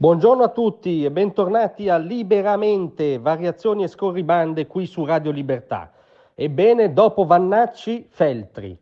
[0.00, 5.90] Buongiorno a tutti e bentornati a Liberamente, variazioni e scorribande qui su Radio Libertà.
[6.36, 8.78] Ebbene, dopo Vannacci, Feltri.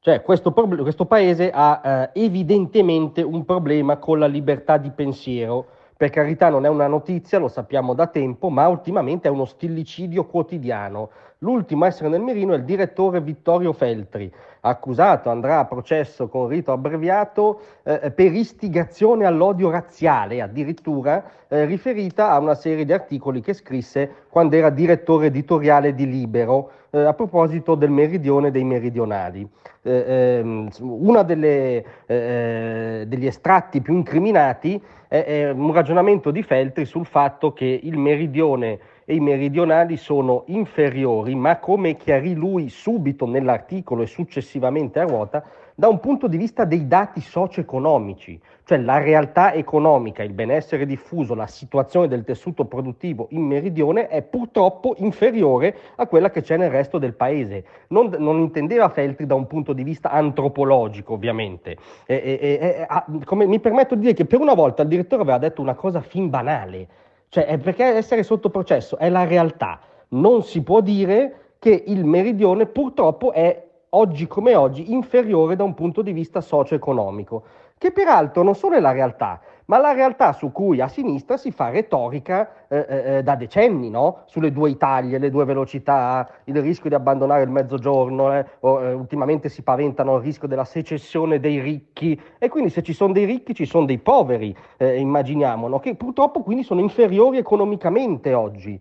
[0.00, 5.66] Cioè, questo, questo paese ha eh, evidentemente un problema con la libertà di pensiero.
[5.96, 10.26] Per carità non è una notizia, lo sappiamo da tempo, ma ultimamente è uno stillicidio
[10.26, 11.10] quotidiano.
[11.42, 16.48] L'ultimo a essere nel mirino è il direttore Vittorio Feltri, accusato, andrà a processo con
[16.48, 23.40] rito abbreviato eh, per istigazione all'odio razziale, addirittura eh, riferita a una serie di articoli
[23.40, 29.48] che scrisse quando era direttore editoriale di Libero eh, a proposito del meridione dei meridionali.
[29.80, 34.78] Eh, ehm, uno eh, degli estratti più incriminati
[35.08, 38.78] è, è un ragionamento di Feltri sul fatto che il meridione
[39.10, 45.42] e i meridionali sono inferiori, ma come chiarì lui subito nell'articolo e successivamente a ruota,
[45.74, 51.34] da un punto di vista dei dati socio-economici, cioè la realtà economica, il benessere diffuso,
[51.34, 56.70] la situazione del tessuto produttivo in meridione è purtroppo inferiore a quella che c'è nel
[56.70, 57.64] resto del paese.
[57.88, 61.78] Non, non intendeva Feltri da un punto di vista antropologico, ovviamente.
[62.06, 65.38] E, e, e, come, mi permetto di dire che per una volta il direttore aveva
[65.38, 66.86] detto una cosa fin banale,
[67.30, 69.80] cioè perché essere sotto processo è la realtà.
[70.08, 75.74] Non si può dire che il meridione purtroppo è oggi come oggi inferiore da un
[75.74, 77.44] punto di vista socio-economico,
[77.78, 79.40] che peraltro non solo è la realtà,
[79.70, 83.88] ma la realtà su cui a sinistra si fa retorica eh, eh, eh, da decenni,
[83.88, 84.22] no?
[84.26, 88.92] sulle due Italie, le due velocità, il rischio di abbandonare il mezzogiorno, eh, o, eh,
[88.92, 93.24] ultimamente si paventano il rischio della secessione dei ricchi e quindi se ci sono dei
[93.24, 95.78] ricchi ci sono dei poveri, eh, immaginiamo, no?
[95.78, 98.78] che purtroppo quindi sono inferiori economicamente oggi.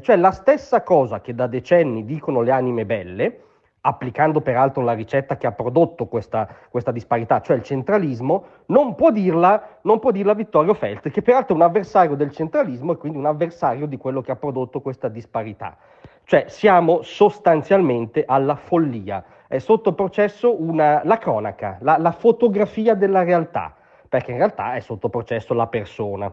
[0.00, 3.40] cioè la stessa cosa che da decenni dicono le anime belle,
[3.82, 9.10] applicando peraltro la ricetta che ha prodotto questa, questa disparità, cioè il centralismo, non può,
[9.10, 13.18] dirla, non può dirla Vittorio Feltri, che peraltro è un avversario del centralismo e quindi
[13.18, 15.76] un avversario di quello che ha prodotto questa disparità.
[16.24, 19.24] Cioè siamo sostanzialmente alla follia.
[19.48, 23.74] È sotto processo una, la cronaca, la, la fotografia della realtà,
[24.08, 26.32] perché in realtà è sotto processo la persona.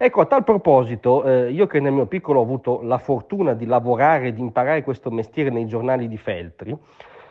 [0.00, 3.66] Ecco, a tal proposito, eh, io che nel mio piccolo ho avuto la fortuna di
[3.66, 6.76] lavorare e di imparare questo mestiere nei giornali di Feltri,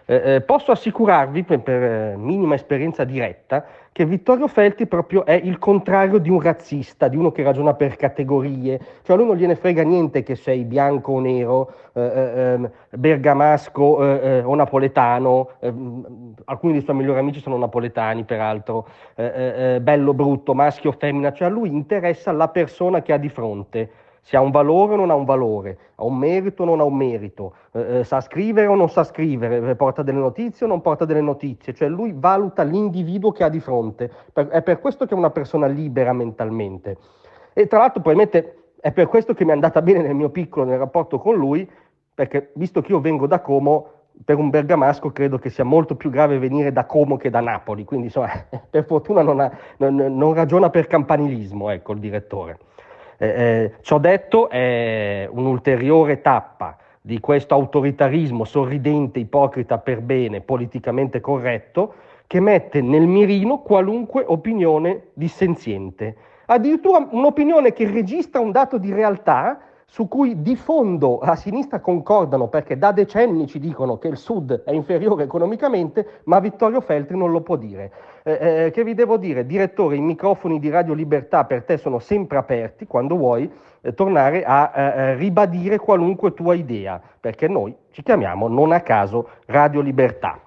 [0.10, 5.34] eh, eh, posso assicurarvi, per, per eh, minima esperienza diretta, che Vittorio Feltri proprio è
[5.34, 9.36] il contrario di un razzista, di uno che ragiona per categorie, cioè a lui non
[9.36, 15.50] gliene frega niente che sei bianco o nero, eh, eh ehm, bergamasco eh, o napoletano,
[15.60, 21.48] ehm, alcuni dei suoi migliori amici sono napoletani peraltro, bello, brutto, maschio o femmina, cioè
[21.48, 23.90] a lui interessa la persona che ha di fronte
[24.28, 26.84] se ha un valore o non ha un valore, ha un merito o non ha
[26.84, 30.82] un merito, eh, eh, sa scrivere o non sa scrivere, porta delle notizie o non
[30.82, 35.06] porta delle notizie, cioè lui valuta l'individuo che ha di fronte, per, è per questo
[35.06, 36.98] che è una persona libera mentalmente.
[37.54, 40.66] E tra l'altro probabilmente è per questo che mi è andata bene nel mio piccolo,
[40.66, 41.66] nel rapporto con lui,
[42.14, 43.92] perché visto che io vengo da Como,
[44.26, 47.86] per un bergamasco credo che sia molto più grave venire da Como che da Napoli,
[47.86, 48.28] quindi insomma,
[48.70, 52.58] per fortuna non, ha, non, non ragiona per campanilismo, ecco, il direttore.
[53.18, 61.20] Eh, eh, ciò detto è un'ulteriore tappa di questo autoritarismo sorridente, ipocrita per bene, politicamente
[61.20, 61.94] corretto,
[62.28, 66.16] che mette nel mirino qualunque opinione dissenziente.
[66.48, 69.60] Addirittura un'opinione che registra un dato di realtà
[69.90, 74.64] su cui di fondo a sinistra concordano perché da decenni ci dicono che il Sud
[74.64, 77.92] è inferiore economicamente, ma Vittorio Feltri non lo può dire.
[78.24, 82.00] Eh, eh, che vi devo dire, direttore, i microfoni di Radio Libertà per te sono
[82.00, 83.50] sempre aperti quando vuoi
[83.80, 88.82] eh, tornare a eh, eh, ribadire qualunque tua idea, perché noi ci chiamiamo non a
[88.82, 90.42] caso Radio Libertà.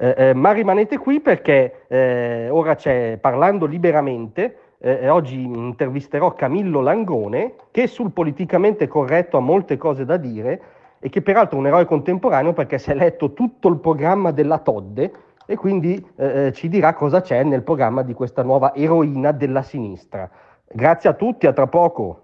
[0.00, 7.86] Eh, ma rimanete qui perché ora c'è Parlando Liberamente, eh, oggi intervisterò Camillo Langone, che
[7.86, 10.62] sul politicamente corretto ha molte cose da dire
[11.00, 14.58] e che peraltro è un eroe contemporaneo perché si è letto tutto il programma della
[14.58, 15.12] Todde
[15.46, 19.62] e quindi eh, eh, ci dirà cosa c'è nel programma di questa nuova eroina della
[19.62, 20.28] sinistra.
[20.70, 22.22] Grazie a tutti, a tra poco.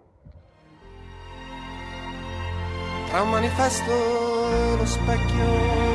[3.09, 5.94] Tra un manifesto e lo specchio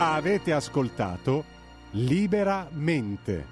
[0.00, 1.44] Avete ascoltato
[1.90, 3.46] Liberamente.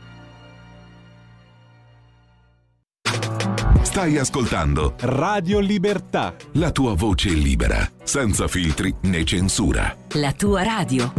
[3.82, 6.37] Stai ascoltando Radio Libertà.
[6.52, 9.96] la tua voce libera, senza filtri né censura.
[10.12, 11.12] La tua radio.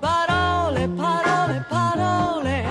[0.00, 2.64] Parole, parole, parole.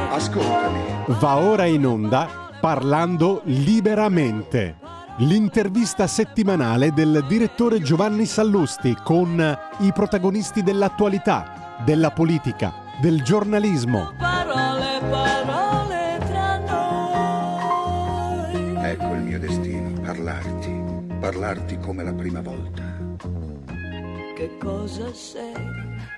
[1.19, 4.80] Va ora in onda Parlando Liberamente.
[5.17, 14.13] L'intervista settimanale del direttore Giovanni Sallusti con i protagonisti dell'attualità, della politica, del giornalismo.
[14.17, 17.65] Parole, parole tra noi.
[18.83, 20.83] Ecco il mio destino, parlarti,
[21.19, 22.81] parlarti come la prima volta.
[24.35, 25.53] Che cosa sei?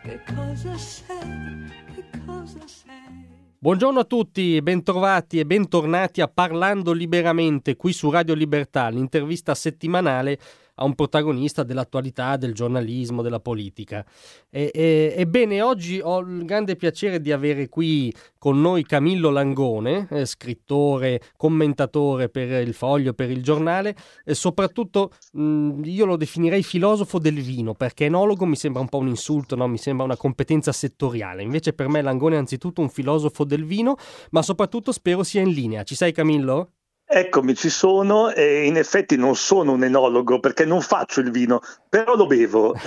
[0.03, 1.71] Che cosa sei?
[1.93, 3.22] Che cosa sei?
[3.63, 10.37] Buongiorno a tutti, bentrovati e bentornati a Parlando Liberamente qui su Radio Libertà, l'intervista settimanale
[10.75, 14.05] a un protagonista dell'attualità, del giornalismo, della politica.
[14.49, 20.07] E- e- Ebbene, oggi ho il grande piacere di avere qui con noi Camillo Langone,
[20.09, 26.63] eh, scrittore, commentatore per il Foglio, per il giornale, e soprattutto mh, io lo definirei
[26.63, 29.67] filosofo del vino, perché enologo mi sembra un po' un insulto, no?
[29.67, 31.43] mi sembra una competenza settoriale.
[31.43, 33.95] Invece per me Langone è anzitutto un filosofo del vino,
[34.31, 35.83] ma soprattutto spero sia in linea.
[35.83, 36.71] Ci sei Camillo?
[37.15, 41.61] Eccomi, ci sono e in effetti non sono un enologo perché non faccio il vino,
[41.87, 42.73] però lo bevo.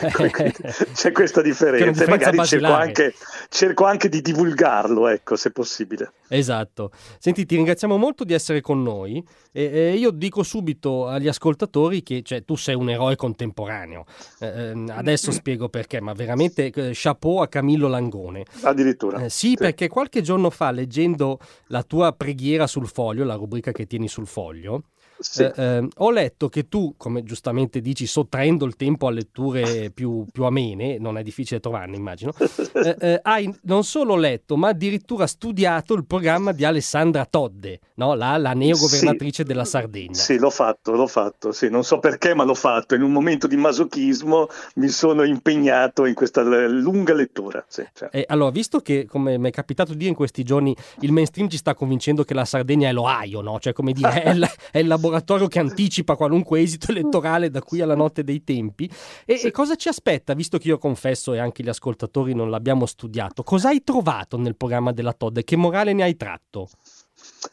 [0.92, 3.14] C'è questa differenza e magari cerco anche,
[3.48, 6.10] cerco anche di divulgarlo, ecco, se possibile.
[6.26, 6.90] Esatto.
[7.20, 12.02] Senti, ti ringraziamo molto di essere con noi e, e io dico subito agli ascoltatori
[12.02, 14.06] che cioè, tu sei un eroe contemporaneo.
[14.40, 18.44] Eh, ehm, adesso spiego perché, ma veramente eh, chapeau a Camillo Langone.
[18.62, 19.20] Addirittura.
[19.22, 21.38] Eh, sì, perché qualche giorno fa, leggendo
[21.68, 24.84] la tua preghiera sul foglio, la rubrica che tieni sul foglio,
[25.18, 25.42] Sì.
[25.42, 30.24] eh, ehm, ho letto che tu, come giustamente dici, sottraendo il tempo a letture più,
[30.30, 32.32] più amene, non è difficile trovarne, immagino,
[32.74, 38.14] eh, eh, hai non solo letto, ma addirittura studiato il programma di Alessandra Todde, no?
[38.14, 40.14] la, la neogovernatrice della Sardegna.
[40.14, 42.94] Sì, l'ho fatto, l'ho fatto, sì, non so perché, ma l'ho fatto.
[42.94, 47.64] In un momento di masochismo mi sono impegnato in questa lunga lettura.
[47.68, 48.18] Sì, certo.
[48.26, 51.56] Allora, visto che, come mi è capitato di dire in questi giorni, il mainstream ci
[51.56, 53.58] sta convincendo che la Sardegna è l'Ohio, no?
[53.58, 57.80] Cioè, come dire, è, il- è il laboratorio che anticipa qualunque esito elettorale da qui
[57.80, 58.90] alla notte dei tempi.
[59.24, 62.86] E, e cosa ci aspetta, visto che io confesso e anche gli ascoltatori non l'abbiamo
[62.86, 65.38] studiato, cosa hai trovato nel programma della Todd?
[65.40, 66.68] Che morale ne hai tratto?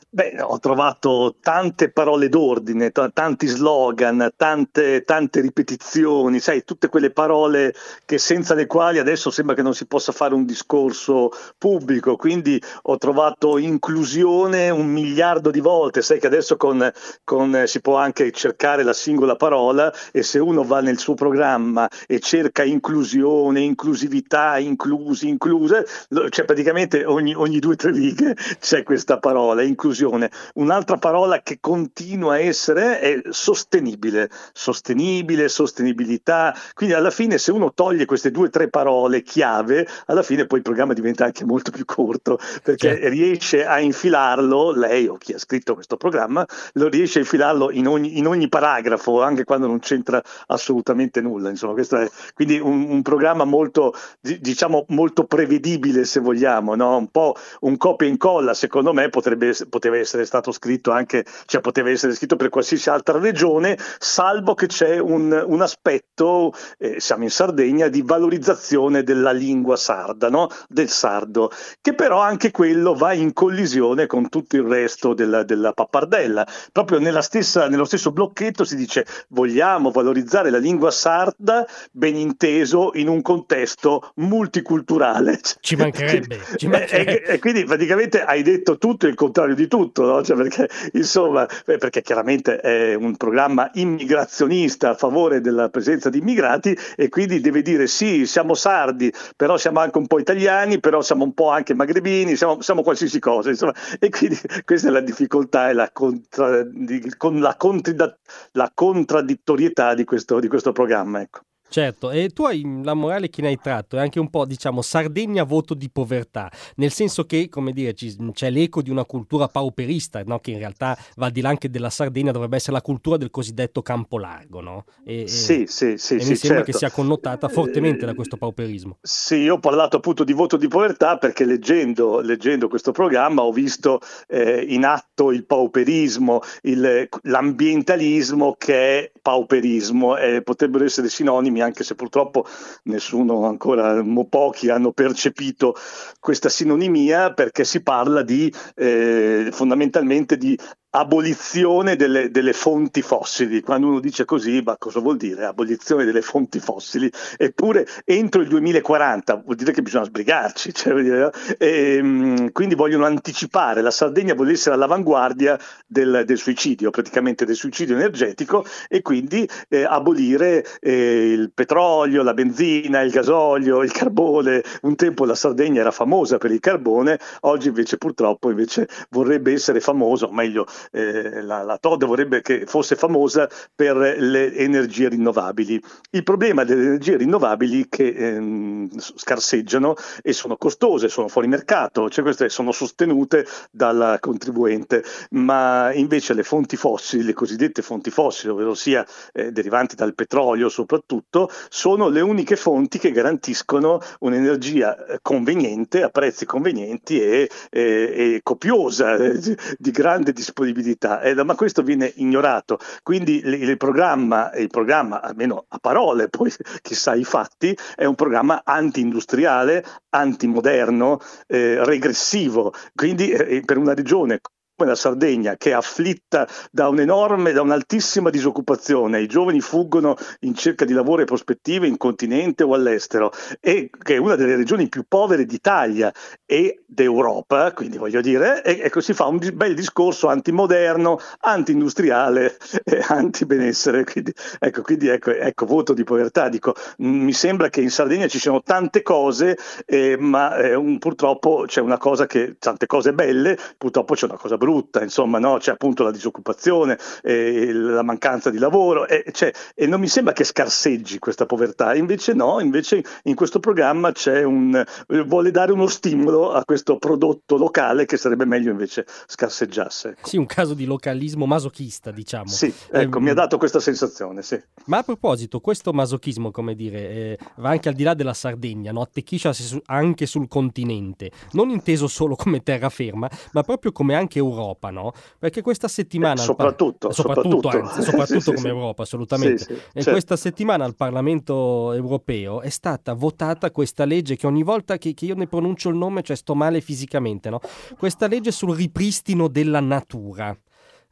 [0.10, 7.10] Beh, ho trovato tante parole d'ordine, t- tanti slogan, tante, tante ripetizioni, sai, tutte quelle
[7.10, 7.74] parole
[8.06, 12.16] che senza le quali adesso sembra che non si possa fare un discorso pubblico.
[12.16, 16.04] Quindi ho trovato inclusione un miliardo di volte.
[16.04, 16.92] Sai che adesso con,
[17.24, 21.16] con, eh, si può anche cercare la singola parola e se uno va nel suo
[21.16, 25.88] programma e cerca inclusione, inclusività, inclusi, incluse,
[26.30, 30.32] cioè praticamente ogni, ogni due o tre righe c'è questa parola, inclusione.
[30.56, 36.56] Un'altra parola che continua a essere è sostenibile, sostenibile, sostenibilità.
[36.74, 40.60] Quindi alla fine se uno toglie queste due o tre parole chiave, alla fine poi
[40.60, 43.10] il programma diventa anche molto più corto perché Certo.
[43.10, 47.88] riesce a infilarlo, lei o chi ha scritto questo programma, lo riesce a infilarlo in
[47.88, 51.50] ogni, in ogni paragrafo, anche quando non c'entra assolutamente nulla.
[51.50, 56.98] Insomma, questo è quindi un, un programma molto, di- diciamo, molto prevedibile se vogliamo, no?
[56.98, 61.26] un po' un copia e incolla, secondo me potrebbe, ess- poteva essere stato scritto anche,
[61.46, 67.00] cioè poteva essere scritto per qualsiasi altra regione, salvo che c'è un, un aspetto, eh,
[67.00, 70.50] siamo in Sardegna, di valorizzazione della lingua sarda, no?
[70.68, 71.52] del sardo,
[71.82, 76.46] che però anche quello va in collisione con tutto il resto della, della pappardella.
[76.72, 82.92] Proprio nella stessa, nello stesso blocchetto si dice vogliamo valorizzare la lingua sarda, ben inteso,
[82.96, 85.40] in un contesto multiculturale.
[85.60, 87.24] Ci mancherebbe, ci E- mancherebbe.
[87.24, 90.24] E, e quindi praticamente hai detto tutto e il contrario di tutto, no?
[90.24, 96.78] Cioè perché, insomma, perché chiaramente è un programma immigrazionista a favore della presenza di immigrati
[96.96, 101.24] e quindi deve dire sì, siamo sardi, però siamo anche un po' italiani, però siamo
[101.24, 103.74] un po' anche magrebini, siamo, siamo qualsiasi cosa, insomma.
[104.00, 108.18] E quindi questa è la difficoltà e la, contra- la, contrida-
[108.54, 111.42] la contraddittorietà di questo, di questo programma, ecco.
[111.74, 114.84] Certo, e tu hai la morale che ne hai tratto, è anche un po', diciamo,
[114.84, 120.22] Sardegna voto di povertà, nel senso che, come dire, c'è l'eco di una cultura pauperista,
[120.24, 120.38] no?
[120.38, 123.82] che in realtà va di là anche della Sardegna, dovrebbe essere la cultura del cosiddetto
[123.82, 124.84] campo largo, no?
[125.04, 126.14] E, sì, sì, sì.
[126.14, 126.64] E sì, mi sembra certo.
[126.66, 129.00] che sia connotata fortemente da questo pauperismo.
[129.02, 133.52] Sì, io ho parlato appunto di voto di povertà perché leggendo, leggendo questo programma ho
[133.52, 141.62] visto eh, in atto il pauperismo, il, l'ambientalismo che è pauperismo e potrebbero essere sinonimi
[141.64, 142.46] anche se purtroppo
[142.84, 145.76] nessuno ancora, pochi hanno percepito
[146.20, 150.58] questa sinonimia perché si parla di eh, fondamentalmente di
[150.96, 153.62] abolizione delle, delle, fonti fossili.
[153.62, 157.12] Quando uno dice così, ma cosa vuol dire abolizione delle fonti fossili?
[157.38, 160.72] Eppure entro il 2040 vuol dire che bisogna sbrigarci.
[160.84, 165.58] Cioè, dire, e, ehm, quindi vogliono anticipare, la Sardegna vuole essere all'avanguardia
[165.88, 172.34] del, del, suicidio, praticamente del suicidio energetico e quindi eh, abolire eh, il petrolio, la
[172.34, 174.62] benzina, il gasolio, il carbone.
[174.82, 179.80] Un tempo la Sardegna era famosa per il carbone, oggi invece purtroppo invece vorrebbe essere
[179.80, 185.82] famosa, o meglio eh, la, la Todd vorrebbe che fosse famosa per le energie rinnovabili.
[186.12, 192.24] Il problema delle energie rinnovabili che ehm, scarseggiano e sono costose, sono fuori mercato, cioè
[192.24, 198.74] queste sono sostenute dal contribuente, ma invece le fonti fossili, le cosiddette fonti fossili, ovvero
[198.74, 206.04] sia eh, derivanti dal petrolio soprattutto, sono le uniche fonti che garantiscono un'energia eh, conveniente,
[206.04, 209.40] a prezzi convenienti e, e, e copiosa, eh,
[209.78, 212.80] di grande disponibilità disponibilità, eh, ma questo viene ignorato.
[213.02, 216.52] Quindi il, il, programma, il programma, almeno a parole, poi
[216.82, 222.74] chissà i fatti, è un programma anti-industriale, antimoderno, eh, regressivo.
[222.94, 224.42] Quindi eh, per una regione
[224.76, 230.84] la Sardegna, che è afflitta da un'enorme, da un'altissima disoccupazione, i giovani fuggono in cerca
[230.86, 235.06] di lavoro e prospettive in continente o all'estero, e che è una delle regioni più
[235.08, 236.12] povere d'Italia
[236.46, 243.04] e d'Europa, quindi voglio dire, e, ecco, si fa un bel discorso antimoderno, anti-industriale e
[243.08, 244.04] anti-benessere.
[244.04, 246.50] Quindi, ecco, quindi ecco, ecco, voto di povertà.
[246.50, 251.66] Dico, mi sembra che in Sardegna ci siano tante cose, eh, ma eh, un, purtroppo
[251.68, 255.58] c'è una cosa che, tante cose belle, purtroppo c'è una cosa brutta, insomma, no?
[255.58, 260.32] c'è appunto la disoccupazione, eh, la mancanza di lavoro e, cioè, e, non mi sembra
[260.32, 264.82] che scarseggi questa povertà, invece no, invece in questo programma c'è un,
[265.26, 270.16] vuole dare uno stimolo a questo prodotto locale che sarebbe meglio invece scarseggiasse.
[270.24, 272.48] Sì, un caso di localismo masochista, diciamo.
[272.48, 274.62] Sì, ecco, eh, mi ha dato questa sensazione, sì.
[274.86, 278.94] Ma a proposito, questo masochismo, come dire, eh, va anche al di là della Sardegna,
[278.94, 279.02] no?
[279.02, 279.52] attecchisce
[279.88, 285.12] anche sul continente, non inteso solo come terraferma, ma proprio come anche Europa Europa, no?
[285.38, 286.42] Perché questa settimana...
[286.42, 289.64] Eh, soprattutto, par- soprattutto, soprattutto, anzi, soprattutto sì, come sì, Europa, assolutamente.
[289.64, 290.12] Sì, e certo.
[290.12, 295.26] questa settimana al Parlamento europeo è stata votata questa legge che ogni volta che, che
[295.26, 297.60] io ne pronuncio il nome, cioè sto male fisicamente, no?
[297.98, 300.56] Questa legge sul ripristino della natura.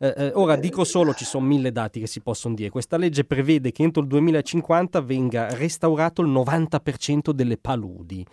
[0.04, 2.72] Eh, eh, ora dico solo, ci sono mille dati che si possono dire.
[2.72, 8.26] Questa legge prevede che entro il 2050 venga restaurato il 90% delle paludi.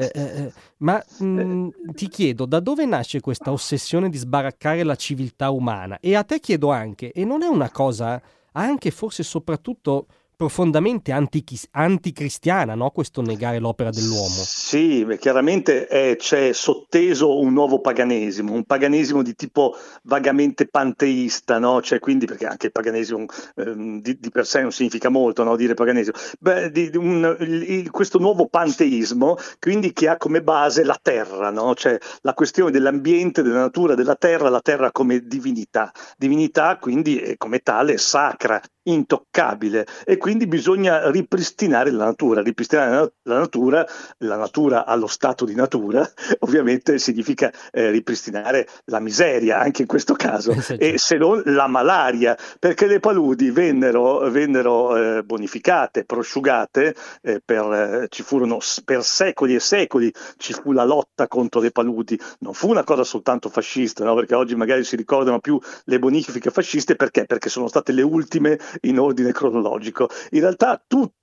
[0.00, 4.84] Eh, eh, eh, ma mh, mm, ti chiedo, da dove nasce questa ossessione di sbaraccare
[4.84, 5.98] la civiltà umana?
[5.98, 10.06] E a te chiedo anche, e non è una cosa anche forse soprattutto
[10.38, 12.90] profondamente anticristiana, no?
[12.90, 14.28] questo negare l'opera dell'uomo.
[14.28, 21.82] Sì, chiaramente è, c'è sotteso un nuovo paganesimo, un paganesimo di tipo vagamente panteista, no?
[21.82, 23.24] cioè, quindi perché anche il paganesimo
[23.56, 25.56] ehm, di, di, per sé non significa molto no?
[25.56, 30.84] dire paganesimo, Beh, di, di un, il, questo nuovo panteismo quindi che ha come base
[30.84, 36.78] la terra, cioè la questione dell'ambiente, della natura, della terra, la terra come divinità, divinità
[36.78, 42.42] quindi come tale sacra, intoccabile e quindi bisogna ripristinare la natura.
[42.42, 43.86] Ripristinare la natura,
[44.18, 46.08] la natura allo stato di natura,
[46.40, 52.36] ovviamente significa eh, ripristinare la miseria anche in questo caso e se non la malaria,
[52.58, 59.54] perché le paludi vennero, vennero eh, bonificate, prosciugate, eh, per, eh, ci furono per secoli
[59.54, 64.04] e secoli ci fu la lotta contro le paludi, non fu una cosa soltanto fascista,
[64.04, 64.14] no?
[64.14, 67.24] perché oggi magari si ricordano più le bonifiche fasciste perché?
[67.24, 70.08] Perché sono state le ultime in ordine cronologico.
[70.30, 71.17] In realtà tutti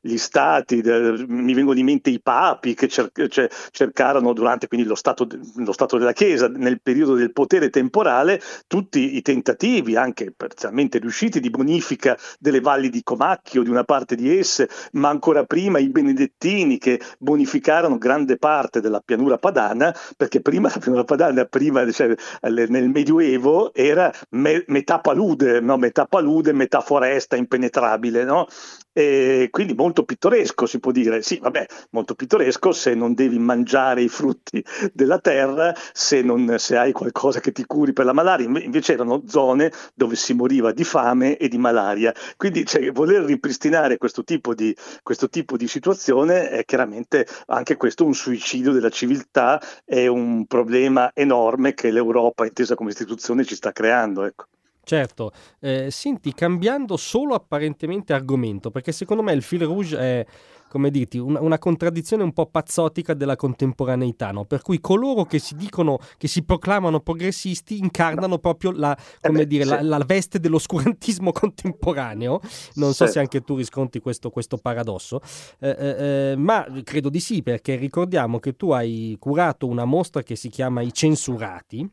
[0.00, 5.26] gli stati, mi vengono in mente i papi che cer- cercarono durante quindi lo stato,
[5.56, 11.40] lo stato, della Chiesa, nel periodo del potere temporale, tutti i tentativi, anche parzialmente riusciti,
[11.40, 15.88] di bonifica delle valli di Comacchio, di una parte di esse, ma ancora prima i
[15.88, 22.14] benedettini che bonificarono grande parte della pianura padana, perché prima la pianura padana, prima, cioè,
[22.42, 25.76] nel Medioevo, era me- metà palude, no?
[25.76, 28.46] metà palude, metà foresta impenetrabile, no?
[28.92, 31.22] E quindi molto pittoresco si può dire.
[31.22, 36.76] Sì, vabbè, molto pittoresco se non devi mangiare i frutti della terra, se, non, se
[36.76, 38.46] hai qualcosa che ti curi per la malaria.
[38.46, 42.14] Invece erano zone dove si moriva di fame e di malaria.
[42.36, 48.04] Quindi cioè, voler ripristinare questo tipo, di, questo tipo di situazione è chiaramente anche questo
[48.04, 53.72] un suicidio della civiltà, è un problema enorme che l'Europa, intesa come istituzione, ci sta
[53.72, 54.24] creando.
[54.24, 54.44] Ecco.
[54.82, 60.26] Certo, eh, senti, cambiando solo apparentemente argomento, perché secondo me il fil rouge è,
[60.68, 64.46] come dirti, una, una contraddizione un po' pazzotica della contemporaneità, no?
[64.46, 69.42] per cui coloro che si dicono, che si proclamano progressisti incarnano proprio la, come eh
[69.42, 69.70] beh, dire, sì.
[69.70, 72.40] la, la, veste dell'oscurantismo contemporaneo,
[72.74, 75.20] non so se anche tu riscontri questo, questo paradosso,
[75.58, 80.22] eh, eh, eh, ma credo di sì, perché ricordiamo che tu hai curato una mostra
[80.22, 81.88] che si chiama I Censurati,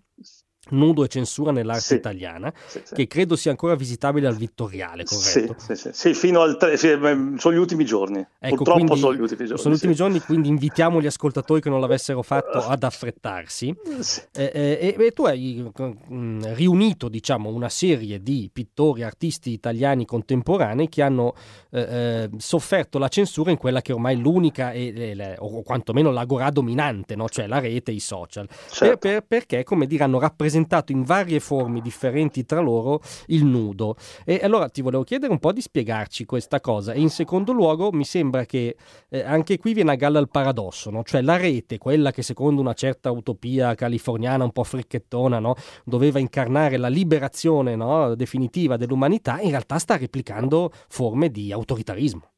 [0.69, 2.93] Nudo e censura nell'arte sì, italiana, sì, sì.
[2.93, 5.55] che credo sia ancora visitabile al Vittoriale, corretto?
[5.91, 8.25] Sì, fino al tre, sono gli ultimi giorni.
[8.39, 9.61] Ecco, Purtroppo sono gli ultimi giorni.
[9.61, 13.75] Sono gli ultimi giorni, quindi invitiamo gli ascoltatori che non l'avessero fatto ad affrettarsi.
[14.37, 15.71] Eh, eh, e, tu hai
[16.11, 21.33] mm, riunito, diciamo, una serie di pittori, artisti italiani contemporanei che hanno
[21.71, 26.11] eh, eh sofferto la censura in quella che ormai è l'unica, e, e, o quantomeno
[26.11, 27.27] l'agorà dominante, no?
[27.29, 28.47] cioè la rete e i social.
[28.69, 28.97] Certo.
[28.97, 33.45] Per, per, perché, come dire, hanno rappresentato rappresentato in varie forme differenti tra loro il
[33.45, 33.95] nudo.
[34.25, 36.93] E allora ti volevo chiedere un po' di spiegarci questa cosa.
[36.93, 38.75] E in secondo luogo mi sembra che
[39.09, 41.03] eh, anche qui viene a galla il paradosso, no?
[41.03, 45.55] cioè la rete, quella che secondo una certa utopia californiana un po' fricchettona no?
[45.85, 48.15] doveva incarnare la liberazione no?
[48.15, 52.31] definitiva dell'umanità, in realtà sta replicando forme di autoritarismo.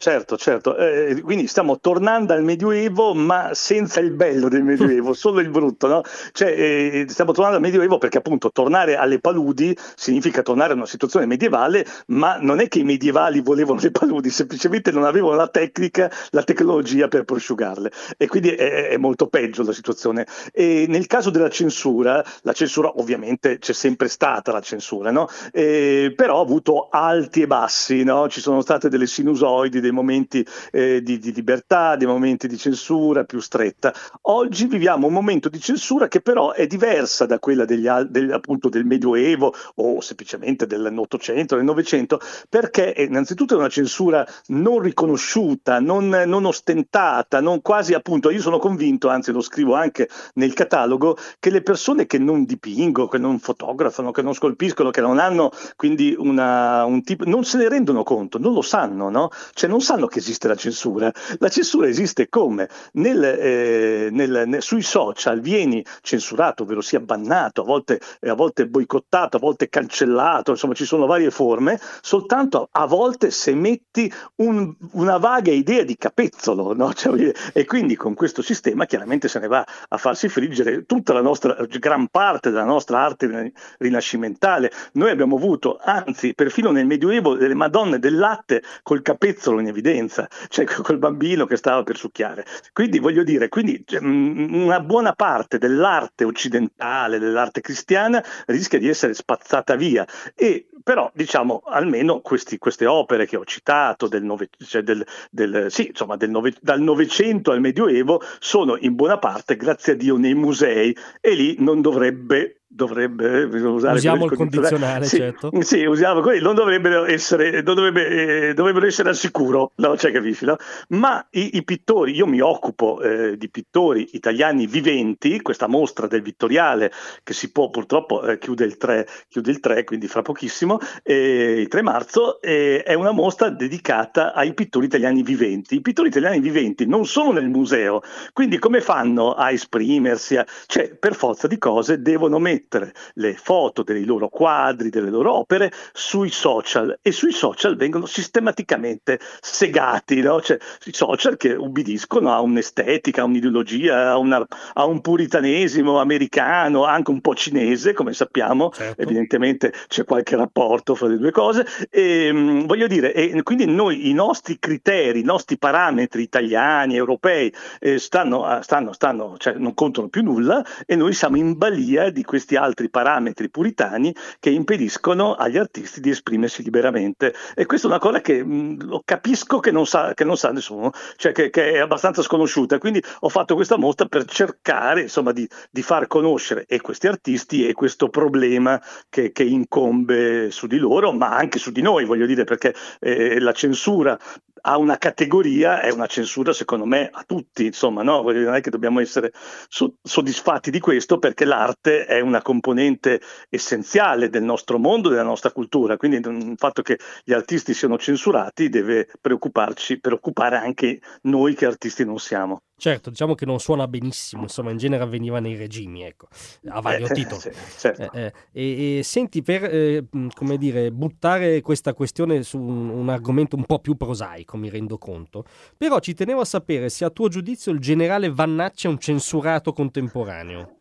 [0.00, 0.76] Certo, certo.
[0.76, 5.88] Eh, quindi stiamo tornando al Medioevo, ma senza il bello del Medioevo, solo il brutto,
[5.88, 6.02] no?
[6.30, 10.86] Cioè, eh, stiamo tornando al Medioevo perché appunto tornare alle paludi significa tornare a una
[10.86, 15.48] situazione medievale, ma non è che i medievali volevano le paludi, semplicemente non avevano la
[15.48, 17.90] tecnica, la tecnologia per prosciugarle.
[18.16, 20.28] E quindi è, è molto peggio la situazione.
[20.52, 25.28] E nel caso della censura, la censura ovviamente c'è sempre stata la censura, no?
[25.50, 28.28] Eh, però ha avuto alti e bassi, no?
[28.28, 33.24] Ci sono state delle sinusoidi, dei momenti eh, di, di, libertà, dei momenti di censura
[33.24, 33.92] più stretta.
[34.22, 38.68] Oggi viviamo un momento di censura che però è diversa da quella degli, del, appunto
[38.68, 46.08] del Medioevo o semplicemente dell'Ottocento, del Novecento, perché innanzitutto è una censura non riconosciuta, non,
[46.08, 51.50] non ostentata, non quasi appunto, io sono convinto, anzi lo scrivo anche nel catalogo, che
[51.50, 56.14] le persone che non dipingono, che non fotografano, che non scolpiscono, che non hanno quindi
[56.16, 59.30] una, un tipo, non se ne rendono conto, non lo sanno, no?
[59.52, 61.12] Cioè non non sanno che esiste la censura.
[61.38, 62.68] La censura esiste come?
[62.94, 68.66] Nel, eh, nel, nel, sui social vieni censurato, ovvero sia bannato, a volte, a volte
[68.66, 74.74] boicottato, a volte cancellato, insomma ci sono varie forme, soltanto a volte se metti un,
[74.92, 76.92] una vaga idea di capezzolo, no?
[76.98, 81.22] cioè, e quindi con questo sistema chiaramente se ne va a farsi friggere tutta la
[81.22, 84.72] nostra, gran parte della nostra arte rinascimentale.
[84.94, 90.28] Noi abbiamo avuto, anzi perfino nel Medioevo, delle Madonne del latte col capezzolo in evidenza,
[90.48, 92.44] cioè col bambino che stava per succhiare.
[92.72, 99.14] Quindi voglio dire, quindi, cioè, una buona parte dell'arte occidentale, dell'arte cristiana, rischia di essere
[99.14, 100.06] spazzata via.
[100.34, 105.66] E però, diciamo, almeno questi, queste opere che ho citato, del nove, cioè del, del,
[105.68, 110.16] sì, insomma, del nove, dal Novecento al Medioevo, sono in buona parte, grazie a Dio,
[110.16, 116.20] nei musei e lì non dovrebbe dovrebbe usare usiamo il condizionale, sì, certo sì usiamo
[116.20, 119.96] quelli non dovrebbero essere non dovrebbe, eh, dovrebbero essere al sicuro no?
[119.96, 120.56] cioè, capisci, no?
[120.88, 126.20] ma i, i, pittori io mi occupo eh, di pittori italiani viventi questa mostra del
[126.20, 126.92] Vittoriale
[127.24, 131.60] che si può purtroppo eh, chiude, il 3, chiude il 3 quindi fra pochissimo eh,
[131.60, 136.86] il 3 marzo è una mostra dedicata ai pittori italiani viventi i pittori italiani viventi
[136.86, 138.02] non sono nel museo
[138.34, 140.44] quindi come fanno a esprimersi a...
[140.66, 145.32] cioè per forza di cose devono mettere mettere le foto dei loro quadri, delle loro
[145.34, 150.40] opere sui social e sui social vengono sistematicamente segati, no?
[150.42, 156.84] cioè, i social che ubbidiscono a un'estetica, a un'ideologia, a, una, a, un puritanesimo americano,
[156.84, 159.00] anche un po' cinese, come sappiamo, certo.
[159.00, 164.10] evidentemente c'è qualche rapporto fra le due cose, e, mh, voglio dire, e quindi noi
[164.10, 170.08] i nostri criteri, i nostri parametri italiani, europei, eh, stanno, stanno, stanno cioè, non contano
[170.08, 175.34] più nulla e noi siamo in balia di questi questi altri parametri puritani che impediscono
[175.34, 177.34] agli artisti di esprimersi liberamente.
[177.54, 180.90] E questa è una cosa che mh, capisco che non, sa, che non sa nessuno,
[181.16, 182.78] cioè che, che, è abbastanza sconosciuta.
[182.78, 187.66] Quindi ho fatto questa mostra per cercare insomma, di, di far conoscere e questi artisti
[187.66, 188.80] e questo problema
[189.10, 193.38] che, che, incombe su di loro, ma anche su di noi, voglio dire, perché eh,
[193.40, 194.18] la censura
[194.62, 198.22] ha una categoria, è una censura secondo me a tutti, insomma, no?
[198.22, 199.32] non è che dobbiamo essere
[199.68, 205.50] so- soddisfatti di questo perché l'arte è una componente essenziale del nostro mondo, della nostra
[205.52, 211.66] cultura, quindi il fatto che gli artisti siano censurati deve preoccuparci, preoccupare anche noi che
[211.66, 212.62] artisti non siamo.
[212.78, 216.28] Certo, diciamo che non suona benissimo, insomma, in genere avveniva nei regimi, ecco,
[216.68, 217.40] a vario Eh, titolo.
[217.40, 218.12] sì, certo.
[218.12, 223.56] Eh, eh, e, senti, per eh, come dire, buttare questa questione su un, un argomento
[223.56, 225.44] un po' più prosaico, mi rendo conto,
[225.76, 229.72] però ci tenevo a sapere se a tuo giudizio il generale Vannacci è un censurato
[229.72, 230.77] contemporaneo.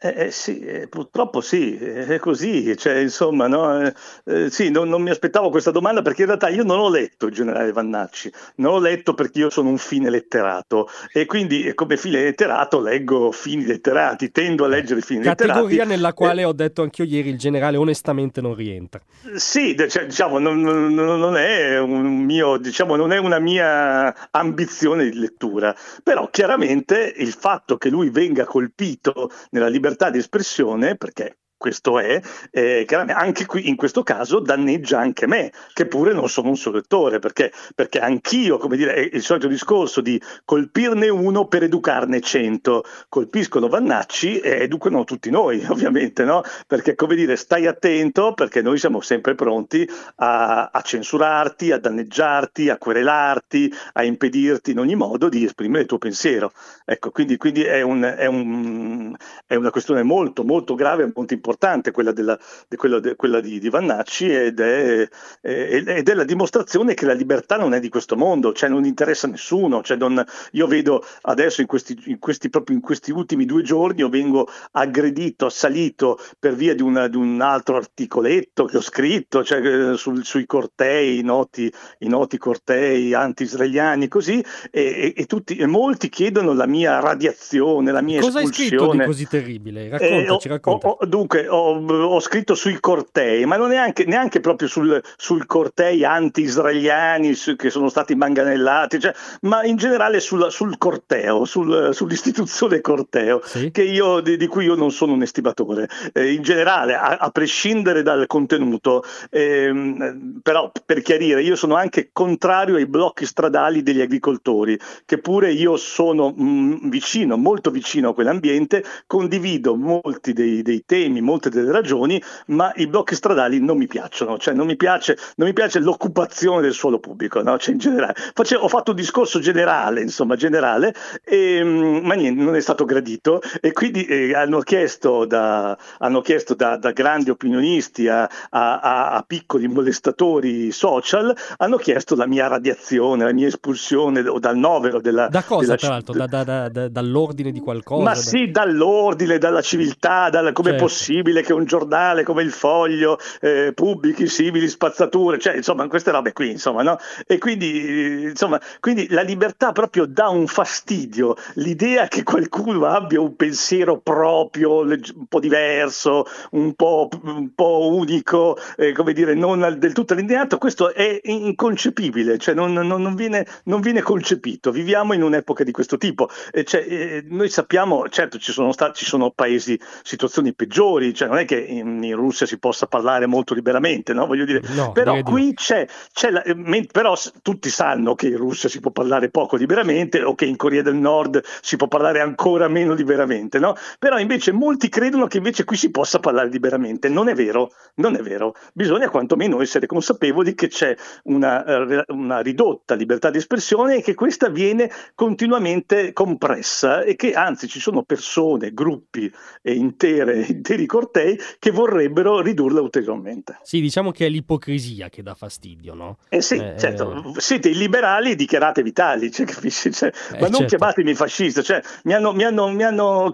[0.00, 3.92] Eh, eh, sì, eh, purtroppo sì, eh, è così, cioè, insomma, no, eh,
[4.26, 7.26] eh, sì, non, non mi aspettavo questa domanda perché in realtà io non ho letto
[7.26, 11.96] il generale Vannacci, non ho letto perché io sono un fine letterato e quindi come
[11.96, 15.88] fine letterato leggo fini letterati, tendo a leggere fini Categoria letterati.
[15.88, 19.00] nella quale ho detto anch'io ieri il generale onestamente non rientra.
[19.34, 25.10] Sì, cioè, diciamo, non, non- non è un mio, diciamo, non è una mia ambizione
[25.10, 31.38] di lettura, però chiaramente il fatto che lui venga colpito nella libertà di espressione, perché
[31.58, 32.20] questo è,
[32.52, 36.70] eh, anche qui in questo caso danneggia anche me, che pure non sono un suo
[36.70, 42.20] lettore, perché, perché anch'io, come dire, è il solito discorso di colpirne uno per educarne
[42.20, 46.42] cento, colpiscono Vannacci e educano tutti noi, ovviamente, no?
[46.66, 52.68] Perché, come dire, stai attento perché noi siamo sempre pronti a, a censurarti, a danneggiarti,
[52.68, 56.52] a querelarti, a impedirti in ogni modo di esprimere il tuo pensiero.
[56.84, 61.34] Ecco, quindi, quindi è, un, è, un, è una questione molto, molto grave e molto
[61.34, 61.46] importante
[61.92, 65.08] quella, della, di, quella, de, quella di, di, Vannacci ed è,
[65.40, 69.26] ed è, la dimostrazione che la libertà non è di questo mondo, cioè non interessa
[69.26, 69.82] a nessuno.
[69.82, 74.00] Cioè non, io vedo adesso in questi, in questi, proprio in questi ultimi due giorni
[74.00, 79.44] io vengo aggredito, assalito per via di, una, di un altro articoletto che ho scritto,
[79.44, 85.66] cioè sul, sui cortei, i noti, i noti cortei anti-israeliani, così, e, e, tutti, e
[85.66, 88.70] molti chiedono la mia radiazione, la mia Cosa espulsione.
[88.70, 89.88] hai scritto di così terribile?
[89.88, 90.86] Raccontaci, Eh, raccontaci.
[90.86, 95.46] ho- ho- dunque, ho, ho scritto sui cortei, ma non neanche, neanche proprio sul, sul
[95.46, 101.90] cortei anti-israeliani su- che sono stati manganellati, cioè, ma in generale sul, sul corteo, sul-
[101.92, 103.70] sull'istituzione corteo, Sì.
[103.70, 105.88] che io, di, di cui io non sono un estimatore.
[106.12, 112.10] Eh, in generale, a, a prescindere dal contenuto, ehm, però per chiarire, io sono anche
[112.12, 118.14] contrario ai blocchi stradali degli agricoltori, che pure io sono mh, vicino, molto vicino a
[118.14, 123.86] quell'ambiente, condivido molti dei, dei temi, molte delle ragioni, ma i blocchi stradali non mi
[123.86, 127.58] piacciono, cioè non mi piace, non mi piace l'occupazione del suolo pubblico, no?
[127.58, 128.14] Cioè, in generale.
[128.34, 132.84] Face- ho fatto un discorso generale, insomma, generale, e, mh, ma niente, non è stato
[132.84, 138.80] gradito e quindi eh, hanno chiesto da, hanno chiesto da, da grandi opinionisti a, a-
[138.80, 144.56] a- a piccoli molestatori social, hanno chiesto la mia radiazione, la mia espulsione o dal
[144.56, 145.28] novero della...
[145.28, 146.14] Da cosa, della- tra l'altro?
[146.14, 148.02] Da- da- da- da- dall'ordine di qualcosa?
[148.02, 150.84] ma sì, dall'ordine, dalla civiltà, dalla, come Certo.
[150.84, 156.10] è possibile che un giornale come il Foglio eh, pubblichi simili spazzature, cioè insomma queste
[156.10, 156.98] robe qui, insomma, no?
[157.26, 163.36] E quindi, insomma, quindi la libertà proprio dà un fastidio, l'idea che qualcuno abbia un
[163.36, 169.92] pensiero proprio, un po' diverso, un po', un po' unico, eh, come dire, non del
[169.92, 174.70] tutto allineato, questo è inconcepibile, cioè non, non- non viene, non viene concepito.
[174.70, 176.28] Viviamo in un'epoca di questo tipo.
[176.64, 181.38] Cioè, eh, noi sappiamo, certo, ci sono, stati, ci sono paesi, situazioni peggiori, cioè non
[181.38, 184.26] è che in, in Russia si possa parlare molto liberamente, no?
[184.26, 188.68] Voglio dire, No, però qui c'è, c'è la- eh, però tutti sanno che in Russia
[188.68, 192.68] si può parlare poco liberamente o che in Corea del Nord si può parlare ancora
[192.68, 193.74] meno liberamente, no?
[193.98, 197.08] Però invece molti credono che invece qui si possa parlare liberamente.
[197.08, 198.54] Non è vero, non è vero.
[198.72, 200.94] Bisogna quantomeno essere consapevoli che c'è
[201.24, 207.32] una, eh, una ridotta libertà di espressione e che questa viene continuamente compressa e che
[207.32, 213.58] anzi ci sono persone, gruppi e intere, interi cortei che vorrebbero ridurla ulteriormente.
[213.62, 216.18] Sì, diciamo che è l'ipocrisia che dà fastidio, no?
[216.28, 219.92] Eh sì, Eh, certo, siete illiberali, dichiaratevi tali, cioè, capisci?
[219.92, 220.76] Cioè, Eh, ma non certo.
[220.76, 223.30] chiamatemi fascista, cioè, mi hanno, mi hanno, mi hanno,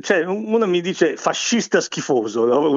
[0.00, 2.70] cioè, uno mi dice fascista schifoso, no?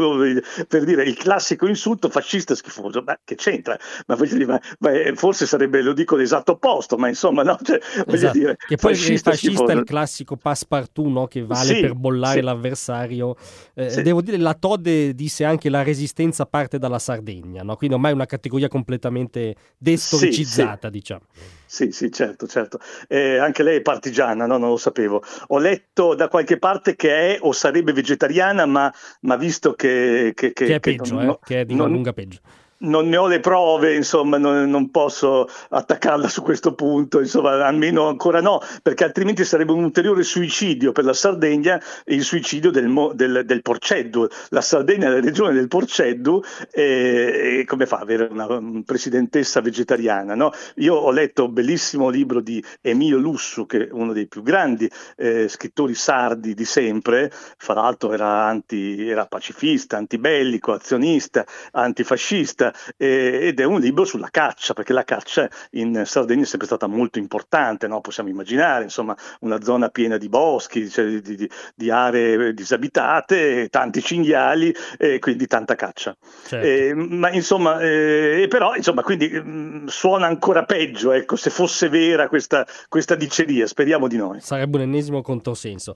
[0.67, 3.77] per dire il classico insulto fascista schifoso, ma che c'entra?
[4.07, 7.57] Ma voglio dire, ma- ma, eh, forse sarebbe, lo dico l'esatto opposto, ma insomma, no?
[7.63, 8.37] Cioè, voglio Esatto.
[8.37, 11.27] dire, Che poi il fascista è il classico passepartout no?
[11.27, 12.41] che vale Sì, per bollare sì.
[12.41, 13.35] l'avversario.
[13.73, 14.01] Eh, Sì.
[14.01, 17.75] Devo dire, la Tode disse anche la resistenza parte dalla Sardegna, no?
[17.75, 21.21] quindi ormai è una categoria completamente destoricizzata, diciamo.
[21.65, 22.79] Sì, sì, certo, certo.
[23.07, 24.57] Eh, anche lei è partigiana, no?
[24.57, 25.21] Non lo sapevo.
[25.47, 30.31] Ho letto da qualche parte che è o sarebbe vegetariana, ma, ma visto che...
[30.35, 32.39] Che, Che è peggio, non- eh, che è di non- lunga peggio.
[32.79, 38.07] Non ne ho le prove, insomma, non, non, posso attaccarla su questo punto, insomma, almeno
[38.07, 43.43] ancora no, perché altrimenti sarebbe un ulteriore suicidio per la Sardegna, il suicidio del, del,
[43.45, 44.27] del Porceddu.
[44.49, 48.81] La Sardegna è la regione del Porceddu e, e come fa ad avere una, una
[48.85, 50.35] presidentessa vegetariana?
[50.35, 50.51] No?
[50.75, 54.89] Io ho letto un bellissimo libro di Emilio Lussu, che è uno dei più grandi
[55.15, 62.64] eh, scrittori sardi di sempre, fra l'altro era, anti, era pacifista, antibellico, azionista, antifascista
[62.97, 66.87] eh, ed è un libro sulla caccia, perché la caccia in Sardegna è sempre stata
[66.87, 68.01] molto importante, no?
[68.01, 74.01] possiamo immaginare, insomma, una zona piena di boschi, cioè di, di, di, aree disabitate, tanti
[74.01, 76.15] cinghiali e quindi tanta caccia.
[76.45, 76.65] Certo.
[76.65, 81.89] Eh, ma insomma, eh, però, insomma, quindi mh, mm, suona ancora peggio, ecco, se fosse
[81.89, 84.39] vera questa, questa diceria, speriamo di noi.
[84.41, 85.95] Sarebbe un ennesimo controsenso.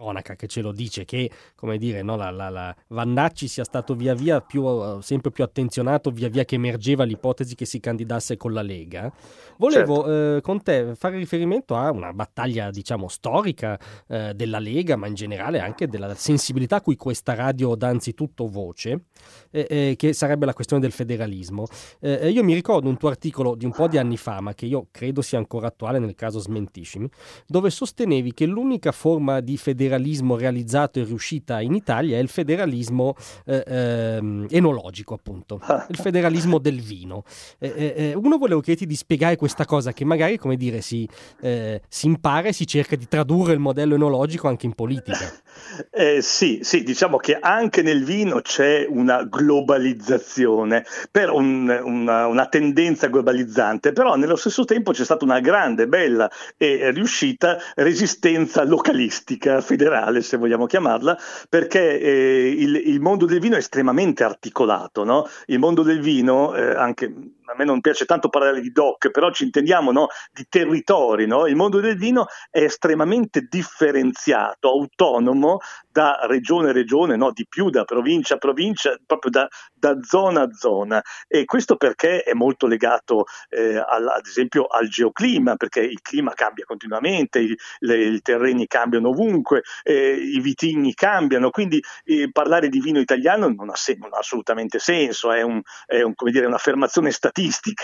[0.00, 3.94] Cronaca che ce lo dice, che come dire, no, la, la, la Vannacci sia stato
[3.94, 8.54] via via più, sempre più attenzionato via via che emergeva l'ipotesi che si candidasse con
[8.54, 9.12] la Lega.
[9.58, 10.36] Volevo certo.
[10.36, 15.14] eh, con te fare riferimento a una battaglia, diciamo, storica eh, della Lega, ma in
[15.14, 19.04] generale anche della sensibilità a cui questa radio dà anzitutto voce,
[19.50, 21.66] eh, eh che sarebbe la questione del federalismo.
[22.00, 24.64] Eh, io mi ricordo un tuo articolo di un po' di anni fa, ma che
[24.64, 27.06] io credo sia ancora attuale nel caso smentiscimi,
[27.46, 32.28] dove sostenevi che l'unica forma di federalismo federalismo realizzato e riuscita in Italia è il
[32.28, 37.24] federalismo eh, eh, enologico, appunto, il federalismo del vino.
[37.58, 41.08] Eh, eh, eh, uno volevo chiederti di spiegare questa cosa che magari, come dire, si,
[41.40, 45.18] eh, si impara e si cerca di tradurre il modello enologico anche in politica.
[46.20, 53.08] sì, sì, diciamo che anche nel vino c'è una globalizzazione, per un, una, una tendenza
[53.08, 60.20] globalizzante, però nello stesso tempo c'è stata una grande, bella e riuscita resistenza localistica federale,
[60.20, 61.16] se vogliamo chiamarla,
[61.48, 65.04] perché eh, il, il, mondo del vino è estremamente articolato.
[65.04, 65.26] No?
[65.46, 67.12] Il mondo del vino, eh, anche
[67.50, 70.08] a me non piace tanto parlare di DOC, però ci intendiamo no?
[70.32, 71.26] di territori.
[71.26, 71.46] No?
[71.46, 75.58] Il mondo del vino è estremamente differenziato, autonomo
[75.90, 77.32] da regione a regione, no?
[77.32, 81.02] di più da provincia a provincia, proprio da, da zona a zona.
[81.26, 86.32] E questo perché è molto legato, eh, al, ad esempio, al geoclima, perché il clima
[86.34, 92.68] cambia continuamente, i, le, i terreni cambiano ovunque, eh, i vitigni cambiano, quindi eh, parlare
[92.68, 96.46] di vino italiano non ha, se- non ha assolutamente senso, è, un, è un, dire,
[96.46, 97.39] un'affermazione statistica,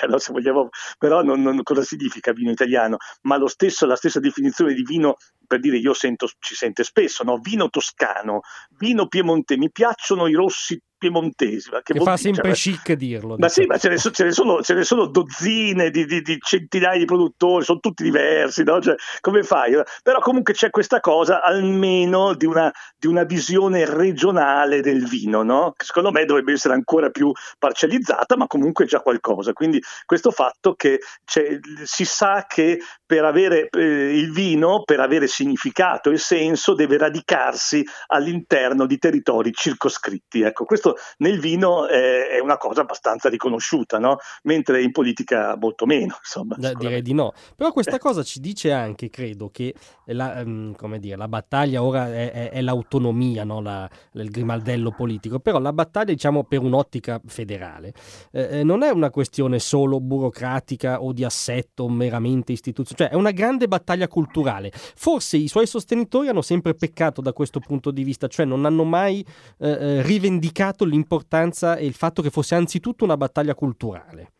[0.07, 0.19] no?
[0.33, 2.97] vogliamo, però non, non, cosa significa vino italiano?
[3.23, 5.17] Ma stesso, la stessa definizione di vino
[5.47, 7.39] per dire io sento, ci sente spesso, no?
[7.39, 8.41] vino toscano,
[8.79, 11.71] vino piemonte, mi piacciono i rossi piemontesi.
[11.71, 13.37] Ma che, che fa sempre cioè, chic dirlo.
[13.37, 13.53] Ma diciamo.
[13.53, 16.39] sì, ma ce ne, so, ce ne, sono, ce ne sono, dozzine di, di, di,
[16.41, 18.81] centinaia di produttori, sono tutti diversi, no?
[18.81, 19.73] cioè, come fai?
[20.03, 25.73] Però comunque c'è questa cosa almeno di una, di una visione regionale del vino, no?
[25.77, 29.53] che secondo me dovrebbe essere ancora più parcellizzata, ma comunque già qualcosa.
[29.53, 36.11] Quindi questo fatto che si sa che per avere eh, il vino, per avere significato
[36.11, 40.43] e senso, deve radicarsi all'interno di territori circoscritti.
[40.43, 44.19] Ecco, questo nel vino è, è una cosa abbastanza riconosciuta, no?
[44.43, 46.17] mentre in politica molto meno.
[46.19, 47.33] Insomma, da, direi di no.
[47.55, 49.75] Però questa cosa ci dice anche, credo, che
[50.07, 53.61] la, um, dire, la battaglia ora è, è, è l'autonomia, no?
[53.61, 57.93] la, il grimaldello politico, però la battaglia diciamo per un'ottica federale
[58.33, 63.15] eh, eh, non è una questione solo burocratica o di assetto meramente istituzionale, cioè è
[63.15, 64.73] una grande battaglia culturale.
[64.73, 68.85] Forse i suoi sostenitori hanno sempre peccato da questo punto di vista, cioè non hanno
[68.85, 69.25] mai
[69.59, 74.33] eh, eh rivendicato l'importanza e il fatto che fosse anzitutto una battaglia culturale.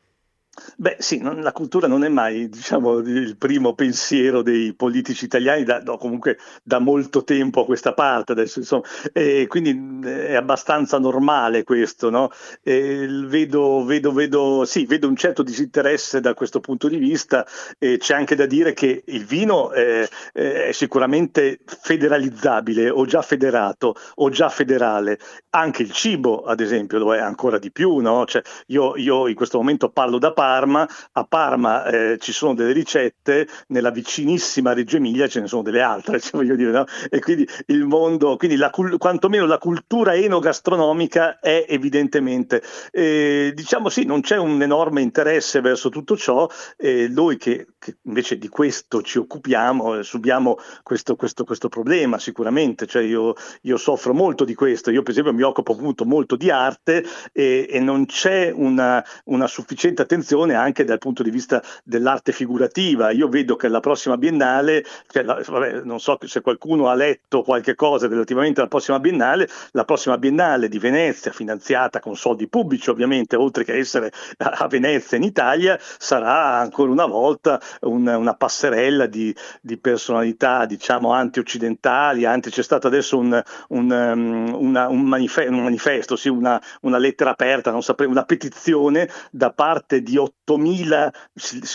[0.77, 5.65] Beh sì, non, la cultura non è mai diciamo, il primo pensiero dei politici italiani,
[5.65, 10.99] da, no, comunque da molto tempo a questa parte adesso, insomma, e quindi è abbastanza
[10.99, 12.31] normale questo, no?
[12.63, 17.47] vedo, vedo, vedo, sì, vedo un certo disinteresse da questo punto di vista
[17.79, 23.95] e c'è anche da dire che il vino è, è sicuramente federalizzabile o già federato
[24.17, 25.19] o già federale,
[25.51, 28.25] anche il cibo ad esempio lo è ancora di più, no?
[28.25, 32.55] cioè, io, io in questo momento parlo da parte Parma, a Parma eh, ci sono
[32.55, 36.85] delle ricette, nella vicinissima Reggio Emilia ce ne sono delle altre, cioè, voglio dire, no?
[37.11, 44.05] e quindi il mondo, quindi la, quantomeno la cultura enogastronomica è evidentemente, eh, diciamo sì,
[44.05, 49.03] non c'è un enorme interesse verso tutto ciò, eh, noi che, che, invece di questo
[49.03, 54.55] ci occupiamo, eh, subiamo questo, questo, questo, problema sicuramente, cioè io, io, soffro molto di
[54.55, 59.05] questo, io per esempio mi occupo appunto molto di arte e, e non c'è una,
[59.25, 63.11] una sufficiente attenzione attenzione anche dal punto di vista dell'arte figurativa.
[63.11, 67.43] Io vedo che la prossima biennale, cioè la, vabbè, non so se qualcuno ha letto
[67.43, 72.91] qualche cosa relativamente alla prossima biennale, la prossima biennale di Venezia, finanziata con soldi pubblici
[72.91, 79.07] ovviamente, oltre che essere a Venezia in Italia, sarà ancora una volta un, una passerella
[79.07, 85.47] di, di, personalità, diciamo, anti-occidentali, anti, c'è stato adesso un, un, um, una, un, manife-
[85.47, 90.17] un manifesto, sì, una, una lettera aperta, saprei, una petizione da parte di
[90.49, 91.11] 8.000,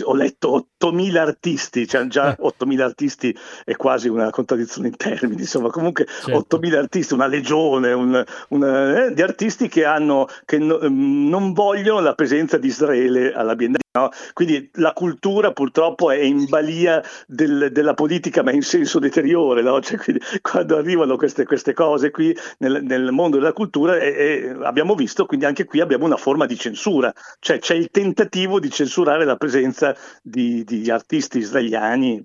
[0.04, 2.82] ho letto 8.000 artisti, cioè già 8.000 eh.
[2.82, 6.58] artisti è quasi una contraddizione in termini, insomma comunque certo.
[6.58, 11.54] 8.000 artisti, una legione un, una, eh, di artisti che, hanno, che no, mm, non
[11.54, 13.80] vogliono la presenza di Israele alla Biennale.
[13.94, 14.10] No?
[14.32, 19.62] Quindi la cultura purtroppo è in balia del, della politica, ma in senso deteriore.
[19.62, 19.82] No?
[19.82, 19.98] Cioè,
[20.42, 25.26] quando arrivano queste, queste, cose qui nel, nel mondo della cultura, e, e abbiamo visto,
[25.26, 29.36] quindi anche qui abbiamo una forma di censura, cioè c'è il tentativo di censurare la
[29.36, 32.24] presenza di, di artisti israeliani,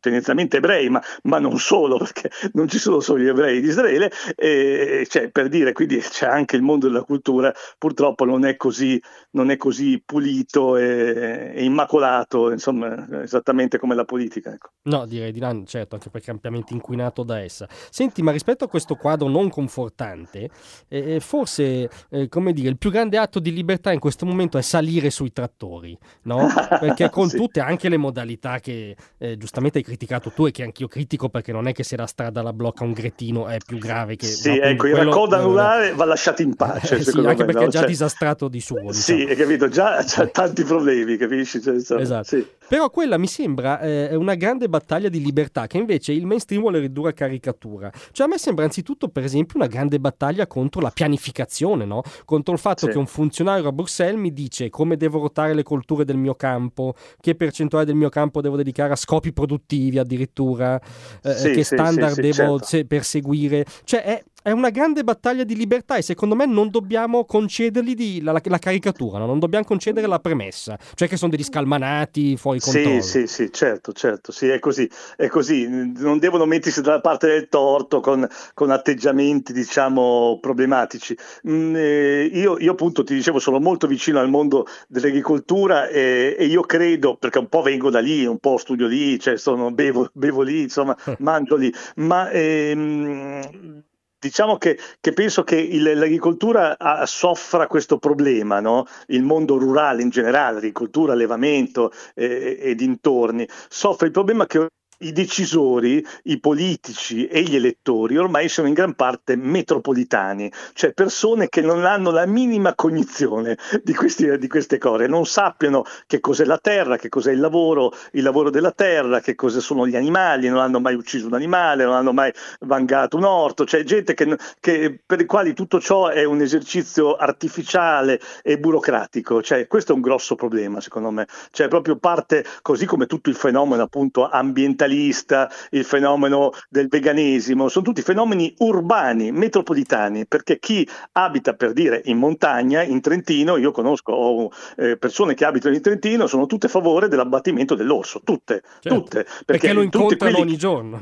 [0.00, 4.10] tendenzialmente ebrei, ma, ma, non solo, perché non ci sono solo gli ebrei di Israele,
[4.36, 9.00] e, cioè, per dire, quindi c'è anche il mondo della cultura, purtroppo non è così,
[9.34, 14.52] non è così pulito e, e, immacolato, insomma, esattamente come la politica.
[14.52, 14.70] Ecco.
[14.82, 17.68] No, direi di no, certo, anche perché è ampiamente inquinato da essa.
[17.90, 20.50] Senti, ma rispetto a questo quadro non confortante,
[20.88, 24.56] eh, eh forse, eh, come dire, il più grande atto di libertà in questo momento
[24.56, 26.46] è salire sui trattori, no?
[26.80, 27.36] Perché con sì.
[27.36, 31.52] tutte anche le modalità che eh, giustamente hai criticato tu e che anch'io critico, perché
[31.52, 34.26] non è che se la strada la blocca un gretino è più grave che...
[34.26, 37.02] Sì, no, ecco, il raccordo anulare va lasciato in pace.
[37.02, 37.66] sì, anche me, perché no?
[37.66, 37.88] è già cioè...
[37.88, 38.78] disastrato di suo.
[38.78, 38.92] Diciamo.
[38.92, 41.60] Sì, hai capito, già c'ha tanti problemi, capisci?
[41.60, 42.24] Cioè, insomma, esatto.
[42.24, 42.46] Sì.
[42.66, 46.78] Però quella mi sembra eh, una grande battaglia di libertà che invece il mainstream vuole
[46.78, 47.90] ridurre a caricatura.
[48.10, 52.02] Cioè a me sembra anzitutto per esempio una grande battaglia contro la pianificazione, no?
[52.24, 52.92] contro il fatto sì.
[52.92, 56.94] che un funzionario a Bruxelles mi dice come devo ruotare le colture del mio campo,
[57.20, 60.80] che percentuale del mio campo devo dedicare a scopi produttivi addirittura,
[61.22, 62.86] eh, sì, che standard devo certo.
[62.86, 63.64] perseguire.
[63.84, 68.20] Cioè è è una grande battaglia di libertà e secondo me non dobbiamo concedergli di,
[68.20, 69.24] la, la, caricatura, no?
[69.24, 73.00] non dobbiamo concedere la premessa, cioè che sono degli scalmanati fuori controllo.
[73.00, 75.66] Sì, sì, sì, certo, certo, sì, è così, è così.
[75.66, 81.16] Non devono mettersi dalla parte del torto con, con atteggiamenti, diciamo, problematici.
[81.48, 86.44] Mm, eh, io, io, appunto ti dicevo, sono molto vicino al mondo dell'agricoltura e, e,
[86.44, 90.10] io credo, perché un po' vengo da lì, un po' studio lì, cioè sono, bevo,
[90.12, 93.82] bevo lì, insomma, mangio lì, ma ehm,
[94.24, 98.86] diciamo che, che, penso che il, l'agricoltura ha, soffra questo problema, no?
[99.08, 104.66] il mondo rurale in generale, l'agricoltura, allevamento eh, e dintorni, soffre il problema che
[104.98, 111.48] i decisori, i politici e gli elettori ormai sono in gran parte metropolitani, cioè persone
[111.48, 116.44] che non hanno la minima cognizione di, questi, di, queste cose, non sappiano che cos'è
[116.44, 120.48] la terra, che cos'è il lavoro, il lavoro della terra, che cosa sono gli animali,
[120.48, 124.36] non hanno mai ucciso un animale, non hanno mai vangato un orto, cioè gente che,
[124.60, 129.94] che, per i quali tutto ciò è un esercizio artificiale e burocratico, cioè questo è
[129.94, 134.83] un grosso problema secondo me, cioè proprio parte così come tutto il fenomeno appunto ambientale
[134.84, 142.02] ambientalista, il fenomeno del veganesimo, sono tutti fenomeni urbani, metropolitani, perché chi abita per dire
[142.04, 146.66] in montagna, in Trentino, io conosco ho, eh, persone che abitano in Trentino, sono tutte
[146.66, 149.22] a favore dell'abbattimento dell'orso, tutte, certo, tutte.
[149.24, 150.48] Perché, perché lo incontrano quelli...
[150.48, 151.00] ogni giorno.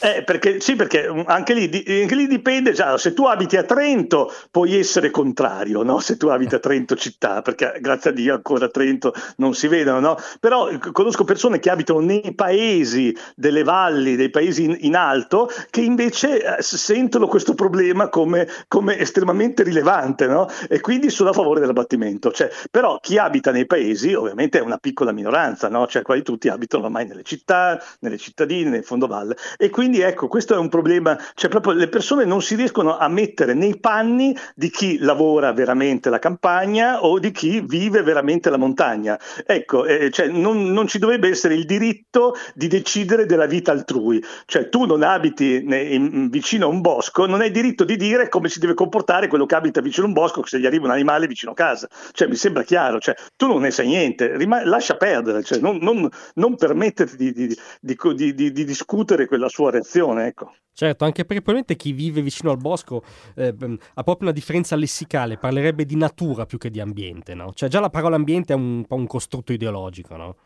[0.00, 1.64] Eh, perché, sì, perché anche lì,
[2.02, 5.98] anche lì dipende, già, se tu abiti a Trento puoi essere contrario, no?
[6.00, 9.68] se tu abiti a Trento città, perché grazie a Dio ancora a Trento non si
[9.68, 10.16] vedono, no?
[10.40, 15.80] però conosco persone che abitano nei paesi delle valli, dei paesi in, in alto, che
[15.80, 20.48] invece eh, sentono questo problema come, come estremamente rilevante no?
[20.68, 22.30] e quindi sono a favore dell'abbattimento.
[22.32, 25.86] Cioè, però chi abita nei paesi ovviamente è una piccola minoranza, no?
[25.86, 30.54] cioè quasi tutti abitano ormai nelle città, nelle cittadine, nel fondovalle e quindi ecco questo
[30.54, 34.70] è un problema, cioè proprio le persone non si riescono a mettere nei panni di
[34.70, 39.18] chi lavora veramente la campagna o di chi vive veramente la montagna.
[39.46, 44.22] Ecco, eh, cioè, non, non, ci dovrebbe essere il diritto di decidere della vita altrui,
[44.46, 48.28] cioè tu non abiti ne, in, vicino a un bosco, non hai diritto di dire
[48.28, 50.90] come si deve comportare quello che abita vicino a un bosco se gli arriva un
[50.90, 54.64] animale vicino a casa, cioè mi sembra chiaro, cioè, tu non ne sai niente, Rima-
[54.64, 60.26] lascia perdere, cioè, non, non, non permetterti di, di, di, di, discutere quella sua reazione.
[60.26, 60.52] Ecco.
[60.72, 63.04] Certo, anche perché probabilmente chi vive vicino al bosco
[63.36, 67.52] eh, ha proprio una differenza lessicale, parlerebbe di natura più che di ambiente, no?
[67.54, 70.36] Cioè già la parola ambiente è un po' un costrutto ideologico, no?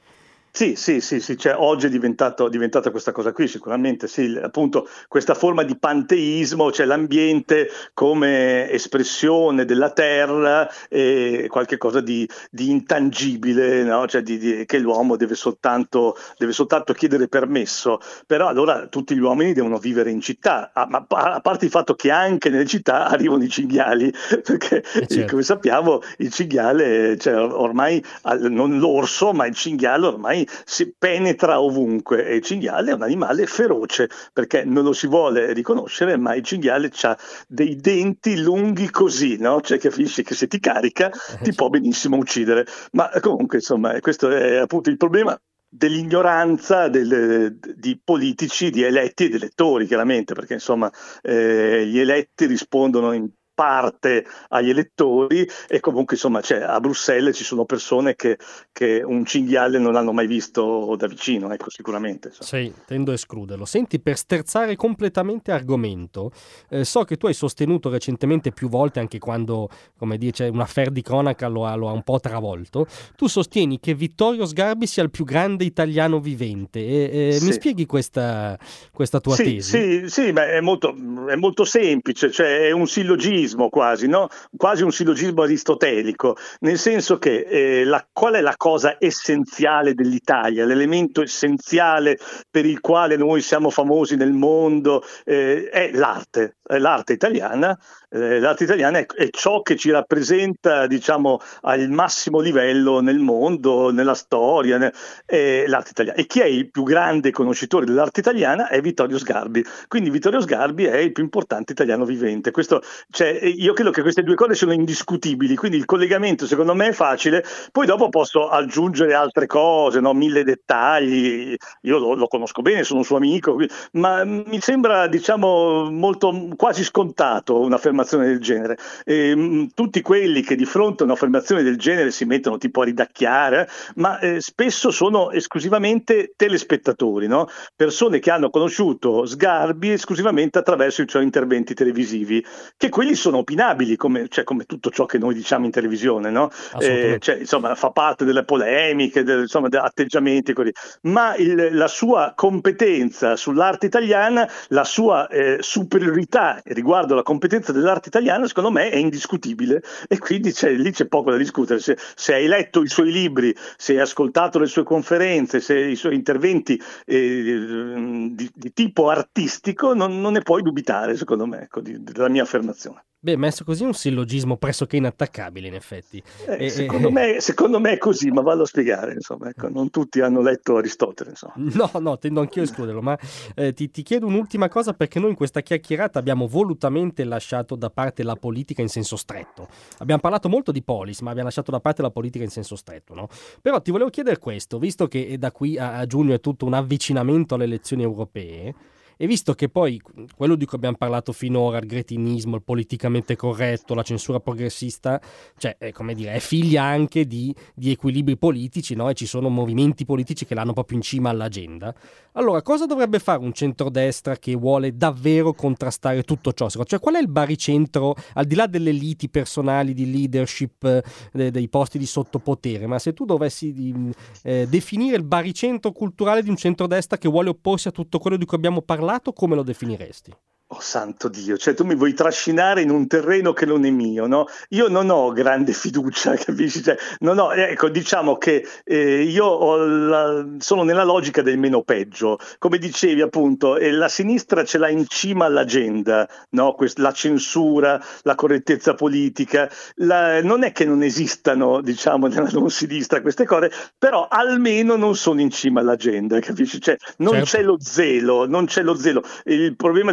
[0.58, 4.88] Sì, sì, sì, sì cioè, oggi è diventato, diventata questa cosa qui, sicuramente sì, appunto
[5.06, 13.84] questa forma di panteismo, cioè l'ambiente come espressione della terra e qualcosa di, di intangibile,
[13.84, 14.08] no?
[14.08, 19.20] cioè di, di, che l'uomo deve soltanto, deve soltanto, chiedere permesso, però allora tutti gli
[19.20, 23.06] uomini devono vivere in città, a, ma a parte il fatto che anche nelle città
[23.06, 25.30] arrivano i cinghiali, perché eh certo.
[25.30, 28.04] come sappiamo il cinghiale, cioè, ormai
[28.40, 33.46] non l'orso, ma il cinghiale ormai si penetra ovunque e il cinghiale è un animale
[33.46, 39.36] feroce perché non lo si vuole riconoscere, ma il cinghiale ha dei denti lunghi così,
[39.38, 39.60] no?
[39.60, 42.66] Cioè capisci che se ti carica eh, ti può benissimo uccidere.
[42.92, 45.38] Ma comunque, insomma, questo è appunto il problema
[45.70, 50.90] dell'ignoranza del, di politici, di eletti ed elettori, chiaramente, perché insomma
[51.22, 53.28] eh, gli eletti rispondono in
[53.58, 58.38] parte agli elettori e comunque insomma cioè, a Bruxelles ci sono persone che,
[58.70, 62.28] che, un cinghiale non hanno mai visto da vicino, ecco sicuramente.
[62.28, 62.62] Insomma.
[62.62, 63.64] Sì, tendo a escluderlo.
[63.64, 66.30] Senti, per sterzare completamente argomento,
[66.70, 70.90] eh, so che tu hai sostenuto recentemente più volte, anche quando, come dice, un affair
[70.90, 72.86] di cronaca lo ha, lo ha, un po' travolto,
[73.16, 76.78] tu sostieni che Vittorio Sgarbi sia il più grande italiano vivente.
[76.78, 77.44] E, sì.
[77.44, 78.56] Mi spieghi questa,
[78.92, 79.62] questa tua sì, tesi?
[79.62, 80.94] Sì, sì, ma è molto,
[81.26, 84.28] è molto semplice, cioè è un sillogismo sillogismo quasi, no?
[84.56, 90.64] quasi un sillogismo aristotelico, nel senso che eh, la, qual è la cosa essenziale dell'Italia,
[90.64, 92.18] l'elemento essenziale
[92.50, 97.78] per il quale noi siamo famosi nel mondo eh, è l'arte, l'arte italiana
[98.10, 103.90] eh, l'arte italiana è, è, ciò che ci rappresenta diciamo al massimo livello nel mondo,
[103.90, 104.92] nella storia, ne,
[105.26, 106.18] eh, l'arte italiana.
[106.18, 109.62] E chi è il più grande conoscitore dell'arte italiana è Vittorio Sgarbi.
[109.88, 112.50] Quindi Vittorio Sgarbi è il più importante italiano vivente.
[112.50, 116.88] Questo, cioè, io credo che queste due cose sono indiscutibili, quindi il collegamento secondo me
[116.88, 117.44] è facile.
[117.70, 120.14] Poi dopo posso aggiungere altre cose, no?
[120.14, 121.54] mille dettagli.
[121.82, 123.58] Io lo, lo conosco bene, sono suo amico,
[123.92, 128.76] ma mi sembra diciamo molto quasi scontato un'affermazione del genere.
[129.04, 132.82] E, ehm, mh, tutti quelli che di fronte a un'affermazione del genere si mettono tipo
[132.82, 137.48] a ridacchiare, ma eh, spesso sono esclusivamente telespettatori, no?
[137.76, 142.44] persone che hanno conosciuto Sgarbi esclusivamente attraverso i suoi interventi televisivi,
[142.76, 146.50] che quelli sono opinabili, come, cioè, come tutto ciò che noi diciamo in televisione, no?
[146.80, 150.72] eh, cioè, insomma, fa parte delle polemiche, del, insomma, degli atteggiamenti, così.
[151.02, 158.08] ma il, la sua competenza sull'arte italiana, la sua eh, superiorità riguardo alla competenza dell'arte
[158.08, 161.80] italiana secondo me è indiscutibile e quindi c'è, lì c'è poco da discutere.
[161.80, 165.96] Se, se, hai letto i suoi libri, se hai ascoltato le sue conferenze, se i
[165.96, 171.80] suoi interventi eh, di, di, tipo artistico, non, non, ne puoi dubitare secondo me ecco,
[171.80, 173.04] di, della mia affermazione.
[173.20, 176.22] Beh, messo così è un sillogismo pressoché inattaccabile, in effetti.
[176.46, 177.10] Eh, e, secondo, e...
[177.10, 179.14] Me, secondo, Me, è così, ma vado a spiegare.
[179.14, 181.30] Insomma, ecco, non tutti hanno letto Aristotele.
[181.30, 181.54] Insomma.
[181.56, 183.18] No, no, tendo anch'io a escluderlo, ma
[183.56, 187.90] eh, ti, ti, chiedo un'ultima cosa perché noi in questa chiacchierata abbiamo volutamente lasciato da
[187.90, 189.66] parte la politica in senso stretto.
[189.98, 193.14] Abbiamo parlato molto di polis, ma abbiamo lasciato da parte la politica in senso stretto,
[193.14, 193.28] no?
[193.60, 196.74] Però ti volevo chiedere questo, visto che da qui a, a giugno è tutto un
[196.74, 198.74] avvicinamento alle elezioni europee
[199.20, 200.00] e visto che poi
[200.36, 205.20] quello di cui abbiamo parlato finora, il gretinismo, il politicamente corretto, la censura progressista,
[205.58, 209.10] cioè, è, come dire, è figlia anche di, di equilibri politici, no?
[209.10, 211.92] E ci sono movimenti politici che l'hanno proprio in cima all'agenda.
[212.32, 216.68] Allora, cosa dovrebbe fare un centrodestra che vuole davvero contrastare tutto ciò?
[216.68, 220.84] Cioè, qual è il baricentro, al di là delle liti personali di leadership,
[221.32, 224.12] eh, dei posti di sottopotere, ma se tu dovessi
[224.44, 228.44] eh, definire il baricentro culturale di un centrodestra che vuole opporsi a tutto quello di
[228.44, 230.36] cui abbiamo parlato, come lo definiresti?
[230.70, 234.26] Oh santo Dio, cioè tu mi vuoi trascinare in un terreno che non è mio,
[234.26, 234.44] no?
[234.70, 236.82] Io non ho grande fiducia, capisci?
[236.82, 242.38] Cioè, non ho, ecco, diciamo che eh, io la, sono nella logica del meno peggio.
[242.58, 246.74] Come dicevi appunto, eh, la sinistra ce l'ha in cima all'agenda, no?
[246.74, 249.70] Quest- la censura, la correttezza politica.
[249.94, 255.16] La, non è che non esistano, diciamo, nella non sinistra queste cose, però almeno non
[255.16, 256.78] sono in cima all'agenda, capisci?
[256.78, 257.46] Cioè, non Certo.
[257.48, 259.22] c'è lo zelo, non c'è lo zelo.
[259.44, 260.12] Il problema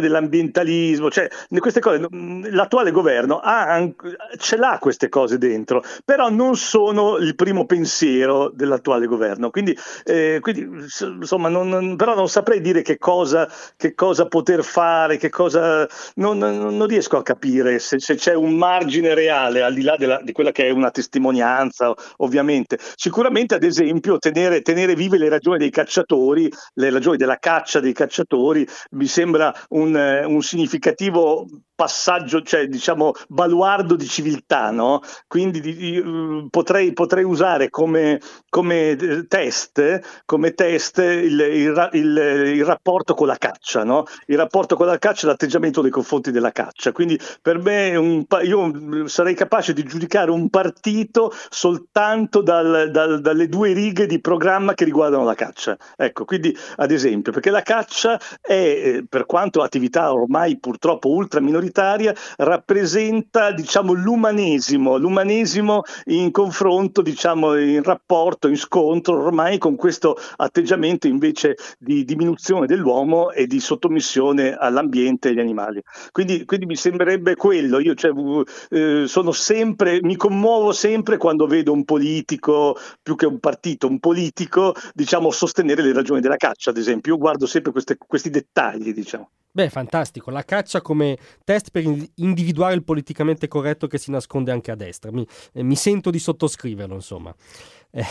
[0.50, 1.28] dell'ambientalismo, cioè
[1.58, 3.86] queste cose, mh, l'attuale governo ha
[4.38, 9.50] ce l'ha queste cose dentro, però non sono il primo pensiero dell'attuale governo.
[9.50, 10.62] Quindi, eh, quindi,
[11.18, 15.86] insomma, non, però non saprei dire che cosa, che cosa poter fare, che cosa.
[16.16, 20.20] Non, non- riesco a capire se, se c'è un margine reale al di là della-
[20.22, 22.78] di quella che è una testimonianza, ovviamente.
[22.94, 27.92] Sicuramente, ad esempio, tenere, tenere vive le ragioni dei cacciatori, le ragioni della caccia dei
[27.92, 35.00] cacciatori, mi sembra un, eh, un significativo passaggio, cioè diciamo baluardo di civiltà, no?
[35.26, 38.18] Quindi di- eh, potrei, potrei usare come,
[38.48, 44.04] come eh, test, come test il, il il- il rapporto con la caccia, no?
[44.26, 46.92] Il rapporto con la caccia e l'atteggiamento nei confronti della caccia.
[46.92, 53.20] Quindi per me un io mm, sarei capace di giudicare un partito soltanto dal- dal-
[53.20, 55.76] dalle due righe di programma che riguardano la caccia.
[55.96, 60.25] Ecco, quindi ad esempio, perché la caccia è, eh, per quanto attività ormai
[60.58, 69.58] purtroppo ultra minoritaria, rappresenta diciamo l'umanesimo, l'umanesimo in confronto, diciamo in rapporto, in scontro ormai
[69.58, 75.82] con questo atteggiamento invece di diminuzione dell'uomo e di sottomissione all'ambiente e agli animali.
[76.12, 78.12] Quindi, quindi mi sembrerebbe quello, io cioè,
[78.70, 83.98] eh, sono sempre, mi commuovo sempre quando vedo un politico, più che un partito, un
[83.98, 87.12] politico, diciamo, sostenere le ragioni della caccia, ad esempio.
[87.12, 89.30] Io guardo sempre queste- questi dettagli, diciamo.
[89.56, 90.30] Beh, fantastico.
[90.30, 94.74] La caccia come test per in- individuare il politicamente corretto che si nasconde anche a
[94.74, 95.10] destra.
[95.10, 97.34] Mi, eh, mi sento di sottoscriverlo, insomma.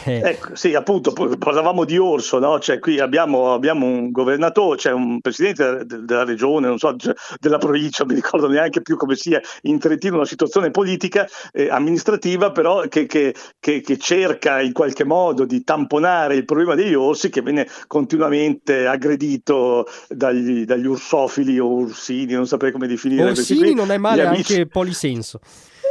[0.06, 2.60] Ecco, sì, appunto, parlavamo di orso, no?
[2.60, 7.14] Cioè, qui abbiamo, abbiamo un governatore, c'è un presidente de- della regione, non so, cioè,
[7.40, 11.70] della provincia, non mi ricordo neanche più come sia in Trentino una situazione politica, eh,
[11.70, 16.94] amministrativa, però che, che- che- che cerca in qualche modo di tamponare il problema degli
[16.96, 23.24] orsi che viene continuamente aggredito dagli, dagli ursofili o ursini, non saprei come definire.
[23.66, 25.40] qui, non è male, anche polisenso.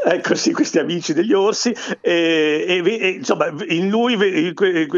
[0.07, 4.17] Ecco sì, questi amici degli orsi, e, e e, insomma, in lui,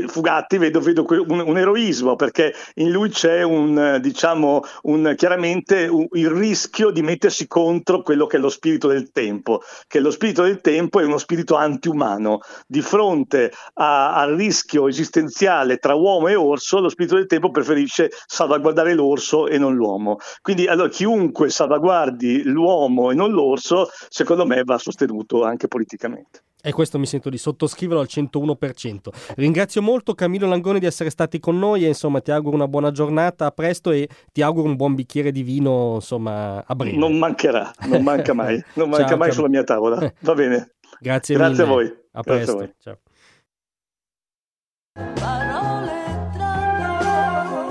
[0.09, 6.09] Fugatti, vedo, vedo un, un eroismo perché in lui c'è un, diciamo, un, chiaramente un-
[6.12, 10.42] il rischio di mettersi contro quello che è lo spirito del tempo, che lo spirito
[10.42, 12.40] del tempo è uno spirito antiumano.
[12.66, 18.11] Di fronte a- al rischio esistenziale tra uomo e orso, lo spirito del tempo preferisce
[18.26, 20.16] salvaguardare l'orso e non l'uomo.
[20.42, 26.40] Quindi allora, chiunque salvaguardi l'uomo e non l'orso, secondo me va sostenuto anche politicamente.
[26.62, 29.34] E questo mi sento di sottoscriverlo al 101%.
[29.36, 32.90] Ringrazio molto Camillo Langone di essere stati con noi e insomma ti auguro una buona
[32.90, 36.97] giornata, a presto e ti auguro un buon bicchiere di vino insomma a breve.
[36.97, 40.12] Non mancherà, non manca mai, non manca Ciao, mai Cam- sulla mia tavola.
[40.20, 40.72] Va bene.
[40.99, 41.78] Grazie, Grazie a mille.
[41.78, 41.97] voi.
[42.12, 42.57] A Grazie a presto.
[42.57, 42.74] voi.
[42.80, 42.99] Ciao.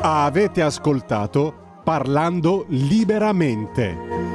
[0.01, 4.34] Avete ascoltato Parlando liberamente.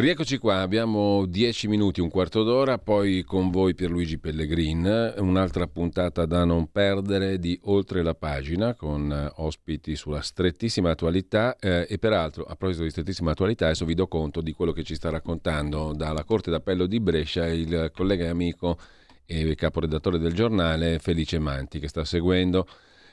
[0.00, 6.24] Rieccoci qua, abbiamo dieci minuti, un quarto d'ora, poi con voi Pierluigi Pellegrin, un'altra puntata
[6.24, 11.98] da non perdere di Oltre la pagina con eh, ospiti sulla strettissima attualità eh, e
[11.98, 15.10] peraltro a proposito di strettissima attualità adesso vi do conto di quello che ci sta
[15.10, 15.92] raccontando.
[15.92, 18.78] Dalla Corte d'Appello di Brescia il collega e amico
[19.26, 22.66] e caporedattore del giornale Felice Manti che sta seguendo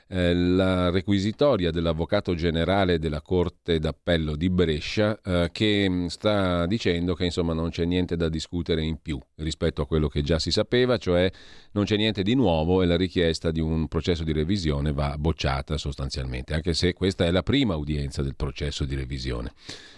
[0.08, 7.14] eh, la requisitoria dell'Avvocato generale della Corte d'Appello di Brescia eh, che mm, sta dicendo
[7.14, 10.50] che insomma non c'è niente da discutere in più rispetto a quello che già si
[10.50, 11.30] sapeva, cioè
[11.72, 15.76] non c'è niente di nuovo e la richiesta di un processo di revisione va bocciata
[15.76, 19.52] sostanzialmente, anche se questa è la prima udienza del processo di revisione.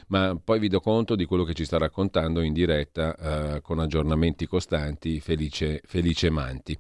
[0.09, 3.15] Ma poi vi do conto di quello che ci sta raccontando in diretta
[3.55, 6.77] eh, con aggiornamenti costanti Felice, Felice Manti.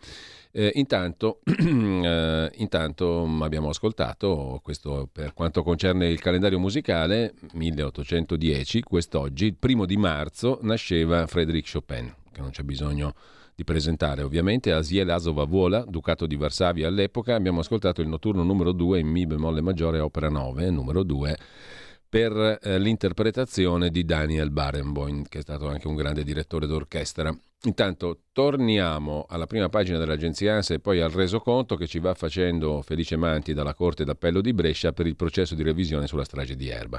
[0.52, 9.46] Eh, intanto, eh, intanto, abbiamo ascoltato, questo per quanto concerne il calendario musicale, 1810, quest'oggi,
[9.46, 13.14] il primo di marzo, nasceva Frédéric Chopin, che non c'è bisogno
[13.54, 18.72] di presentare ovviamente, Asie Lasova Vuola, Ducato di Varsavia all'epoca, abbiamo ascoltato il notturno numero
[18.72, 21.36] 2 in Mi bemolle maggiore, opera 9, numero 2
[22.10, 27.32] per eh, l'interpretazione di Daniel Barenboim, che è stato anche un grande direttore d'orchestra.
[27.64, 32.82] Intanto torniamo alla prima pagina dell'agenzia ANSA e poi al resoconto che ci va facendo
[32.82, 36.68] Felice Manti dalla Corte d'Appello di Brescia per il processo di revisione sulla strage di
[36.68, 36.98] Erba.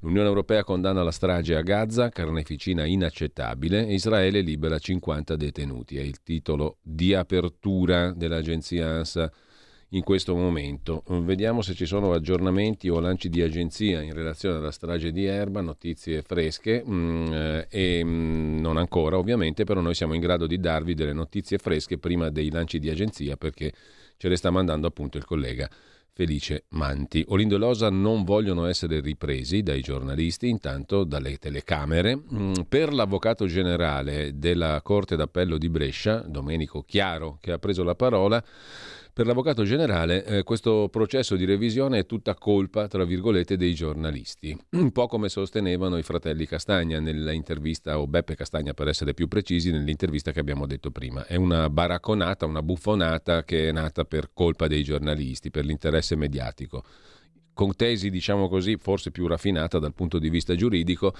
[0.00, 5.96] L'Unione Europea condanna la strage a Gaza, carneficina inaccettabile, e Israele libera 50 detenuti.
[5.96, 9.30] È il titolo di apertura dell'agenzia ANSA
[9.90, 11.02] in questo momento.
[11.06, 15.60] Vediamo se ci sono aggiornamenti o lanci di agenzia in relazione alla strage di Erba,
[15.60, 20.20] notizie fresche mh, mm, eh, e mh, mm, non ancora ovviamente, però noi siamo in
[20.20, 23.72] grado di darvi delle notizie fresche prima dei lanci di agenzia perché
[24.16, 25.68] ce le sta mandando appunto il collega.
[26.12, 27.24] Felice Manti.
[27.28, 32.20] Olindo e Losa non vogliono essere ripresi dai giornalisti, intanto dalle telecamere.
[32.34, 37.94] Mm, per l'avvocato generale della Corte d'Appello di Brescia, Domenico Chiaro, che ha preso la
[37.94, 38.44] parola,
[39.12, 44.56] per l'avvocato generale eh, questo processo di revisione è tutta colpa, tra virgolette, dei giornalisti,
[44.72, 49.70] un po' come sostenevano i fratelli Castagna nell'intervista, o Beppe Castagna per essere più precisi,
[49.70, 51.26] nell'intervista che abbiamo detto prima.
[51.26, 56.84] È una baracconata, una buffonata che è nata per colpa dei giornalisti, per l'interesse mediatico
[57.52, 61.14] con tesi, diciamo così, forse più raffinata dal punto di vista giuridico,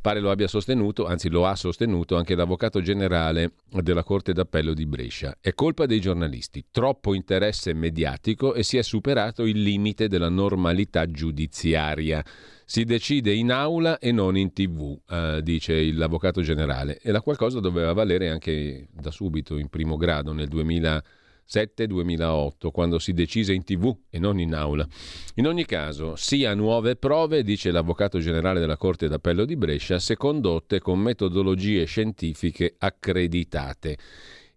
[0.00, 4.86] pare lo abbia sostenuto, anzi lo ha sostenuto anche l'avvocato generale della Corte d'Appello di
[4.86, 5.36] Brescia.
[5.40, 11.10] È colpa dei giornalisti, troppo interesse mediatico e si è superato il limite della normalità
[11.10, 12.24] giudiziaria.
[12.64, 17.60] Si decide in aula e non in tv, eh, dice l'avvocato generale, e la qualcosa
[17.60, 21.04] doveva valere anche da subito, in primo grado, nel 2000.
[21.48, 24.86] 7-2008, quando si decise in tv e non in aula.
[25.34, 30.16] In ogni caso, sia nuove prove, dice l'avvocato generale della Corte d'Appello di Brescia, se
[30.16, 33.96] condotte con metodologie scientifiche accreditate.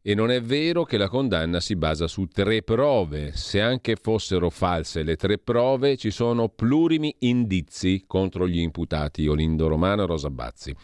[0.01, 3.33] E non è vero che la condanna si basa su tre prove.
[3.33, 9.67] Se anche fossero false le tre prove, ci sono plurimi indizi contro gli imputati Olindo
[9.67, 10.75] Romano e Rosa Bazzi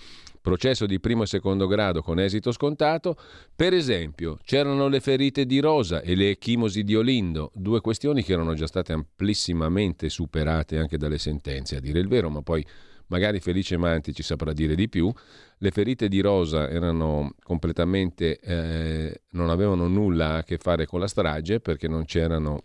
[0.46, 3.18] processo di primo e secondo grado con esito scontato,
[3.56, 8.34] per esempio c'erano le ferite di Rosa e le echimosi di Olindo, due questioni che
[8.34, 12.64] erano già state amplissimamente superate anche dalle sentenze, a dire il vero, ma poi
[13.08, 15.12] magari Felice Manti ci saprà dire di più.
[15.58, 21.08] Le ferite di Rosa erano completamente, eh, non avevano nulla a che fare con la
[21.08, 22.64] strage perché non c'erano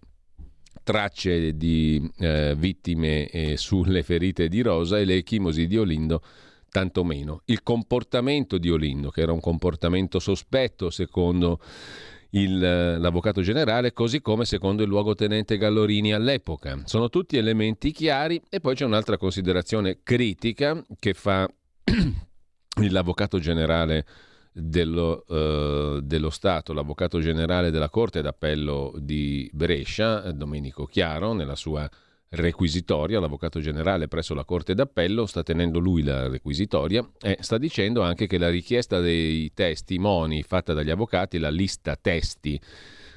[0.82, 6.22] tracce di eh, vittime eh, sulle ferite di Rosa e le echimosi di Olindo
[6.70, 7.42] tantomeno.
[7.46, 11.60] Il comportamento di Olindo, che era un comportamento sospetto secondo
[12.30, 16.80] il, eh, l'avvocato generale, così come secondo il luogotenente Gallorini all'epoca.
[16.84, 21.48] Sono tutti elementi chiari e poi c'è un'altra considerazione critica che fa
[22.88, 24.06] l'avvocato generale
[24.52, 31.88] dello, uh, dello, Stato, l'avvocato generale della Corte d'Appello di Brescia, Domenico Chiaro, nella sua
[32.32, 38.02] requisitoria, l'avvocato generale presso la Corte d'Appello sta tenendo lui la requisitoria e sta dicendo
[38.02, 42.60] anche che la richiesta dei testimoni fatta dagli avvocati, la lista testi,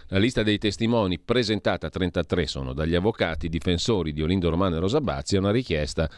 [0.07, 5.35] la lista dei testimoni presentata, 33 sono dagli avvocati difensori di Olindo Romano e Rosabazzi,
[5.35, 6.09] è una richiesta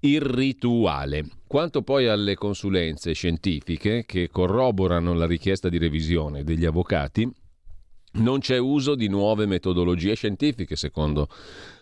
[0.00, 1.26] irrituale.
[1.48, 7.28] Quanto poi alle consulenze scientifiche che corroborano la richiesta di revisione degli avvocati,
[8.16, 11.28] Non c'è uso di nuove metodologie scientifiche, secondo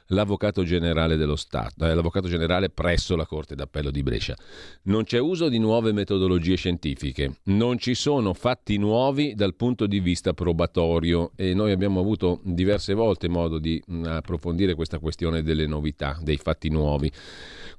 [0.09, 4.36] l'avvocato generale dello Stato, eh, l'avvocato generale presso la Corte d'Appello di Brescia.
[4.84, 10.00] Non c'è uso di nuove metodologie scientifiche, non ci sono fatti nuovi dal punto di
[10.00, 15.66] vista probatorio e noi abbiamo avuto diverse volte modo di mh, approfondire questa questione delle
[15.66, 17.11] novità, dei fatti nuovi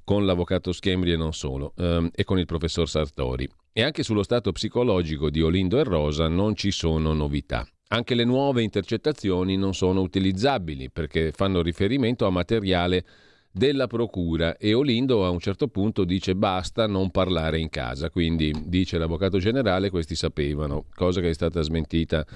[0.04, 3.48] con l'avvocato Schembri e non solo, ehm, e con il professor Sartori.
[3.72, 7.66] E anche sullo stato psicologico di Olindo e Rosa non ci sono novità.
[7.88, 13.04] Anche le nuove intercettazioni non sono utilizzabili perché fanno riferimento a materiale
[13.52, 18.52] della procura e Olindo a un certo punto dice basta non parlare in casa, quindi
[18.64, 22.26] dice l'avvocato generale questi sapevano, cosa che è stata smentita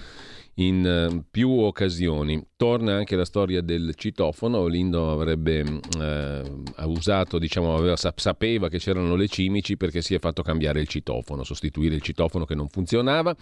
[0.58, 2.44] in eh, più occasioni.
[2.56, 5.64] Torna anche la storia del citofono, Lindo avrebbe
[5.98, 6.42] eh,
[6.84, 11.44] usato, diciamo, aveva, sapeva che c'erano le cimici perché si è fatto cambiare il citofono,
[11.44, 13.34] sostituire il citofono che non funzionava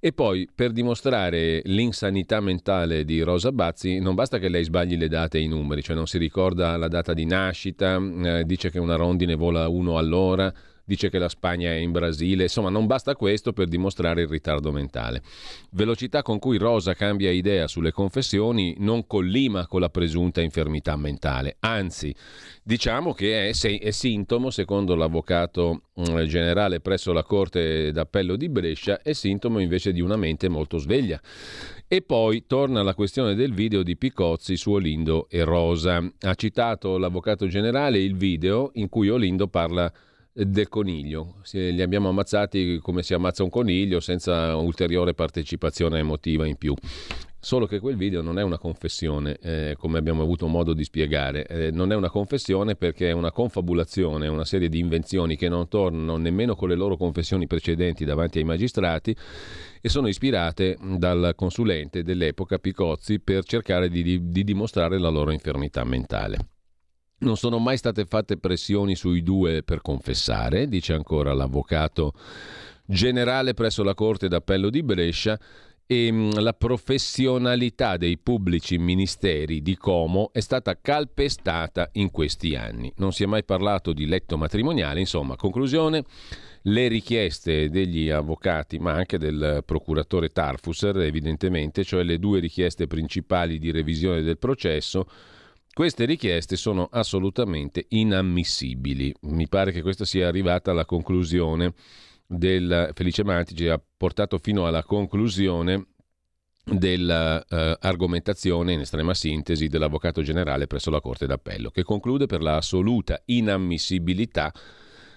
[0.00, 5.08] e poi per dimostrare l'insanità mentale di Rosa Bazzi non basta che lei sbagli le
[5.08, 8.80] date e i numeri, cioè non si ricorda la data di nascita, eh, dice che
[8.80, 10.52] una rondine vola uno all'ora,
[10.88, 14.72] dice che la Spagna è in Brasile, insomma non basta questo per dimostrare il ritardo
[14.72, 15.22] mentale.
[15.72, 21.56] Velocità con cui Rosa cambia idea sulle confessioni non collima con la presunta infermità mentale,
[21.60, 22.14] anzi
[22.62, 29.02] diciamo che è, è sintomo, secondo l'avvocato mm, generale presso la Corte d'Appello di Brescia,
[29.02, 31.20] è sintomo invece di una mente molto sveglia.
[31.90, 36.02] E poi torna la questione del video di Picozzi su Olindo e Rosa.
[36.20, 39.90] Ha citato l'avvocato generale il video in cui Olindo parla
[40.44, 41.36] del coniglio.
[41.52, 46.74] Li abbiamo ammazzati come si ammazza un coniglio senza ulteriore partecipazione emotiva in più.
[47.40, 51.46] Solo che quel video non è una confessione, eh, come abbiamo avuto modo di spiegare,
[51.46, 55.68] eh, non è una confessione perché è una confabulazione, una serie di invenzioni che non
[55.68, 59.14] tornano nemmeno con le loro confessioni precedenti davanti ai magistrati
[59.80, 65.30] e sono ispirate dal consulente dell'epoca Picozzi per cercare di, di, di dimostrare la loro
[65.30, 66.57] infermità mentale.
[67.20, 72.12] Non sono mai state fatte pressioni sui due per confessare, dice ancora l'avvocato
[72.84, 75.38] generale presso la Corte d'Appello di Brescia,
[75.90, 82.92] e mm, la professionalità dei pubblici ministeri di Como è stata calpestata in questi anni.
[82.96, 86.04] Non si è mai parlato di letto matrimoniale, insomma, conclusione,
[86.62, 93.58] le richieste degli avvocati, ma anche del procuratore Tarfusser, evidentemente, cioè le due richieste principali
[93.58, 95.08] di revisione del processo,
[95.78, 99.14] queste richieste sono assolutamente inammissibili.
[99.20, 101.72] Mi pare che questa sia arrivata alla conclusione
[102.26, 105.86] del Felice Mantici, ha portato fino alla conclusione
[106.64, 112.56] dell'argomentazione uh, in estrema sintesi dell'Avvocato generale presso la Corte d'Appello, che conclude per la
[112.56, 114.52] assoluta inammissibilità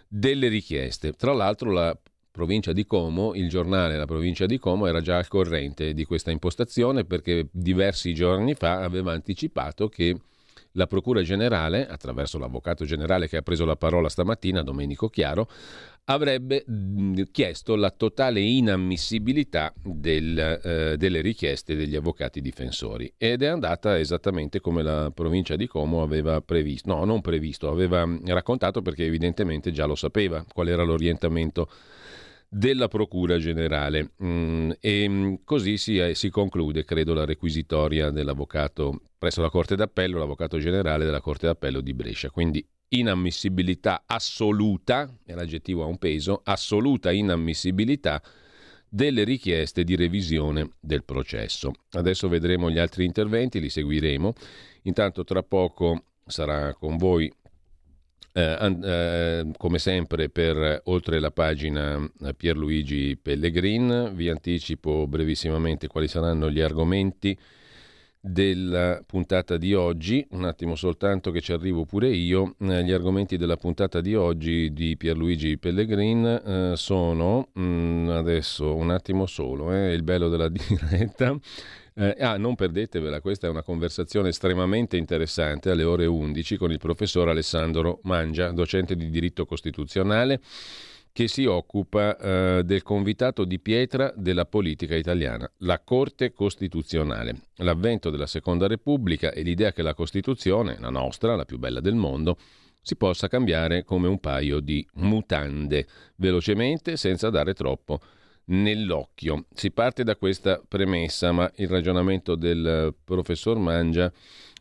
[0.07, 1.13] delle richieste.
[1.13, 1.99] Tra l'altro la
[2.29, 6.29] provincia di Como, il giornale La provincia di Como era già al corrente di questa
[6.29, 10.15] impostazione perché diversi giorni fa aveva anticipato che
[10.73, 15.47] la Procura Generale, attraverso l'Avvocato Generale che ha preso la parola stamattina, Domenico Chiaro,
[16.05, 16.65] avrebbe
[17.31, 23.13] chiesto la totale inammissibilità del, eh, delle richieste degli avvocati difensori.
[23.17, 28.07] Ed è andata esattamente come la provincia di Como aveva previsto, no non previsto, aveva
[28.25, 31.69] raccontato perché evidentemente già lo sapeva qual era l'orientamento
[32.53, 34.11] della Procura Generale.
[34.21, 40.17] Mm, e mm, così si, si, conclude, credo, la requisitoria dell'avvocato presso la Corte d'Appello,
[40.17, 42.29] l'avvocato generale della Corte d'Appello di Brescia.
[42.29, 48.21] Quindi inammissibilità assoluta, e l'aggettivo ha un peso, assoluta inammissibilità
[48.89, 51.71] delle richieste di revisione del processo.
[51.91, 54.33] Adesso vedremo gli altri interventi, li seguiremo.
[54.83, 57.31] Intanto tra poco sarà con voi
[58.33, 66.07] eh, eh, come sempre per oltre la pagina eh, Pierluigi Pellegrin vi anticipo brevissimamente quali
[66.07, 67.37] saranno gli argomenti
[68.23, 73.35] della puntata di oggi, un attimo soltanto che ci arrivo pure io, eh, gli argomenti
[73.35, 79.73] della puntata di oggi di Pierluigi Pellegrin eh, sono, mh, mm, adesso un attimo solo,
[79.73, 81.35] eh, il bello della diretta,
[81.93, 86.77] eh, ah, non perdetevela, questa è una conversazione estremamente interessante alle ore 11 con il
[86.77, 90.39] professor Alessandro Mangia, docente di diritto costituzionale,
[91.13, 98.09] che si occupa eh, del convitato di pietra della politica italiana, la Corte Costituzionale, l'avvento
[98.09, 102.37] della Seconda Repubblica e l'idea che la Costituzione, la nostra, la più bella del mondo,
[102.81, 105.85] si possa cambiare come un paio di mutande,
[106.15, 107.99] velocemente, senza dare troppo
[108.51, 109.45] nell'occhio.
[109.53, 114.11] Si parte da questa premessa, ma il ragionamento del professor Mangia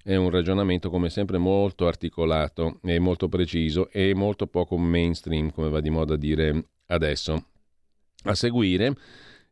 [0.03, 5.69] è un ragionamento come sempre molto articolato e molto preciso e molto poco mainstream, come
[5.69, 7.47] va di moda dire adesso.
[8.25, 8.95] A seguire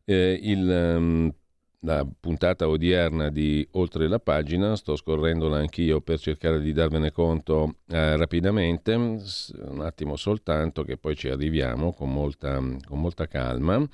[0.05, 1.33] eh, il um,
[1.83, 7.75] la puntata odierna di Oltre la pagina, sto scorrendola anch'io per cercare di darvene conto
[7.87, 13.87] eh, rapidamente, un attimo soltanto che poi ci arriviamo con molta, con molta calma.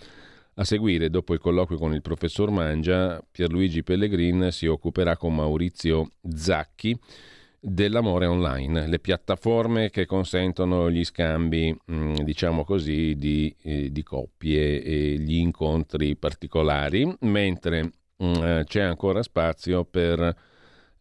[0.58, 6.12] A seguire, dopo il colloquio con il professor Mangia, Pierluigi Pellegrin si occuperà con Maurizio
[6.34, 6.98] Zacchi
[7.60, 14.82] dell'amore online, le piattaforme che consentono gli scambi, mm, diciamo così, di, eh, di coppie
[14.82, 17.92] e gli incontri particolari, mentre
[18.24, 20.36] mm, eh, c'è ancora spazio per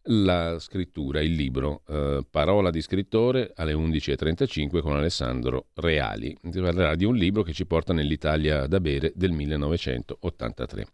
[0.07, 6.37] la scrittura, il libro eh, Parola di scrittore alle 11.35 con Alessandro Reali.
[6.49, 10.87] Si parlerà di un libro che ci porta nell'Italia da bere del 1983.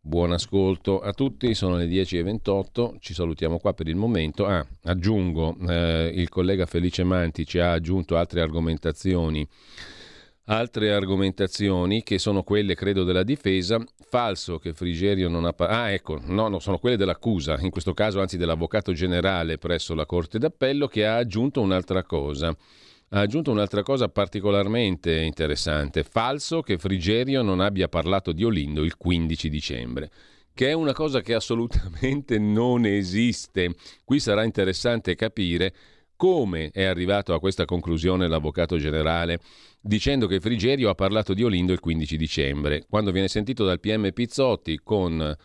[0.00, 4.46] Buon ascolto a tutti, sono le 10.28, ci salutiamo qua per il momento.
[4.46, 9.46] Ah, aggiungo, eh, il collega Felice Manti ci ha aggiunto altre argomentazioni,
[10.48, 13.82] altre argomentazioni che sono quelle, credo, della difesa.
[14.00, 15.54] Falso che Frigerio non ha...
[15.56, 20.06] Ah, ecco, no, no, sono quelle dell'accusa, in questo caso anzi dell'avvocato generale presso la
[20.06, 22.54] Corte d'Appello che ha aggiunto un'altra cosa
[23.10, 26.02] ha aggiunto un'altra cosa particolarmente interessante.
[26.02, 30.10] Falso che Frigerio non abbia parlato di Olindo il 15 dicembre
[30.52, 33.76] che è una cosa che assolutamente non esiste.
[34.04, 35.72] Qui sarà interessante capire
[36.18, 39.38] come è arrivato a questa conclusione l'avvocato generale
[39.80, 44.10] dicendo che Frigerio ha parlato di Olindo il 15 dicembre, quando viene sentito dal PM
[44.12, 45.36] Pizzotti con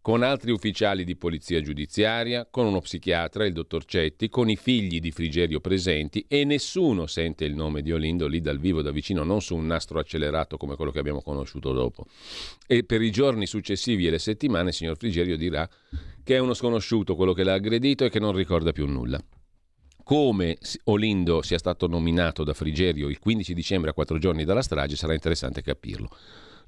[0.00, 5.00] con altri ufficiali di polizia giudiziaria, con uno psichiatra, il dottor Cetti, con i figli
[5.00, 9.22] di Frigerio presenti e nessuno sente il nome di Olindo lì dal vivo, da vicino,
[9.22, 12.06] non su un nastro accelerato come quello che abbiamo conosciuto dopo.
[12.66, 15.68] E per i giorni successivi e le settimane il signor Frigerio dirà
[16.24, 19.22] che è uno sconosciuto quello che l'ha aggredito e che non ricorda più nulla
[20.08, 24.96] come Olindo sia stato nominato da Frigerio il 15 dicembre a quattro giorni dalla strage
[24.96, 26.08] sarà interessante capirlo.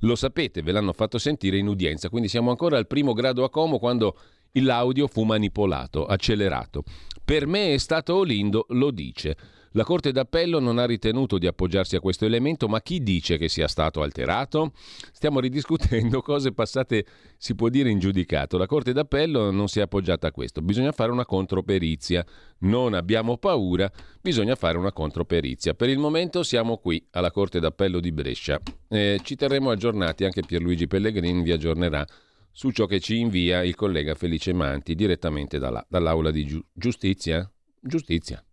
[0.01, 3.49] Lo sapete, ve l'hanno fatto sentire in udienza, quindi siamo ancora al primo grado a
[3.49, 4.14] Como quando
[4.53, 6.82] l'audio fu manipolato, accelerato.
[7.24, 9.34] Per me è stato Olindo, lo dice.
[9.75, 13.49] La Corte d'Appello non ha ritenuto di appoggiarsi a questo elemento, ma chi dice che
[13.49, 14.73] sia stato alterato?
[15.12, 17.07] Stiamo ridiscutendo cose passate,
[17.39, 18.59] si può dire, in giudicato.
[18.59, 20.61] La Corte d'Appello non si è appoggiata a questo.
[20.61, 22.27] Bisogna fare una controperizia.
[22.62, 23.89] Non abbiamo paura,
[24.21, 25.75] bisogna fare una controperizia.
[25.75, 28.61] Per il momento siamo qui alla Corte d'Appello di Brescia.
[28.89, 32.05] Eh, ci terremo aggiornati, anche Pierluigi Pellegrini vi aggiornerà
[32.51, 37.49] su ciò che ci invia il collega Felice Manti direttamente dalla, dall'aula di giu- giustizia.
[37.81, 38.45] Giustizia.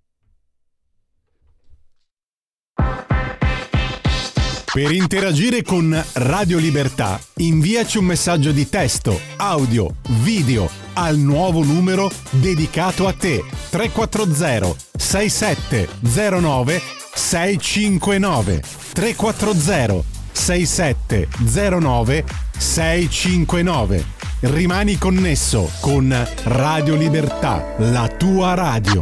[4.77, 12.11] Per interagire con Radio Libertà, inviaci un messaggio di testo, audio, video al nuovo numero
[12.29, 18.61] dedicato a te 340 6709 659
[18.93, 22.23] 340 6709
[22.55, 24.05] 659
[24.41, 29.01] Rimani connesso con Radio Libertà, la tua radio.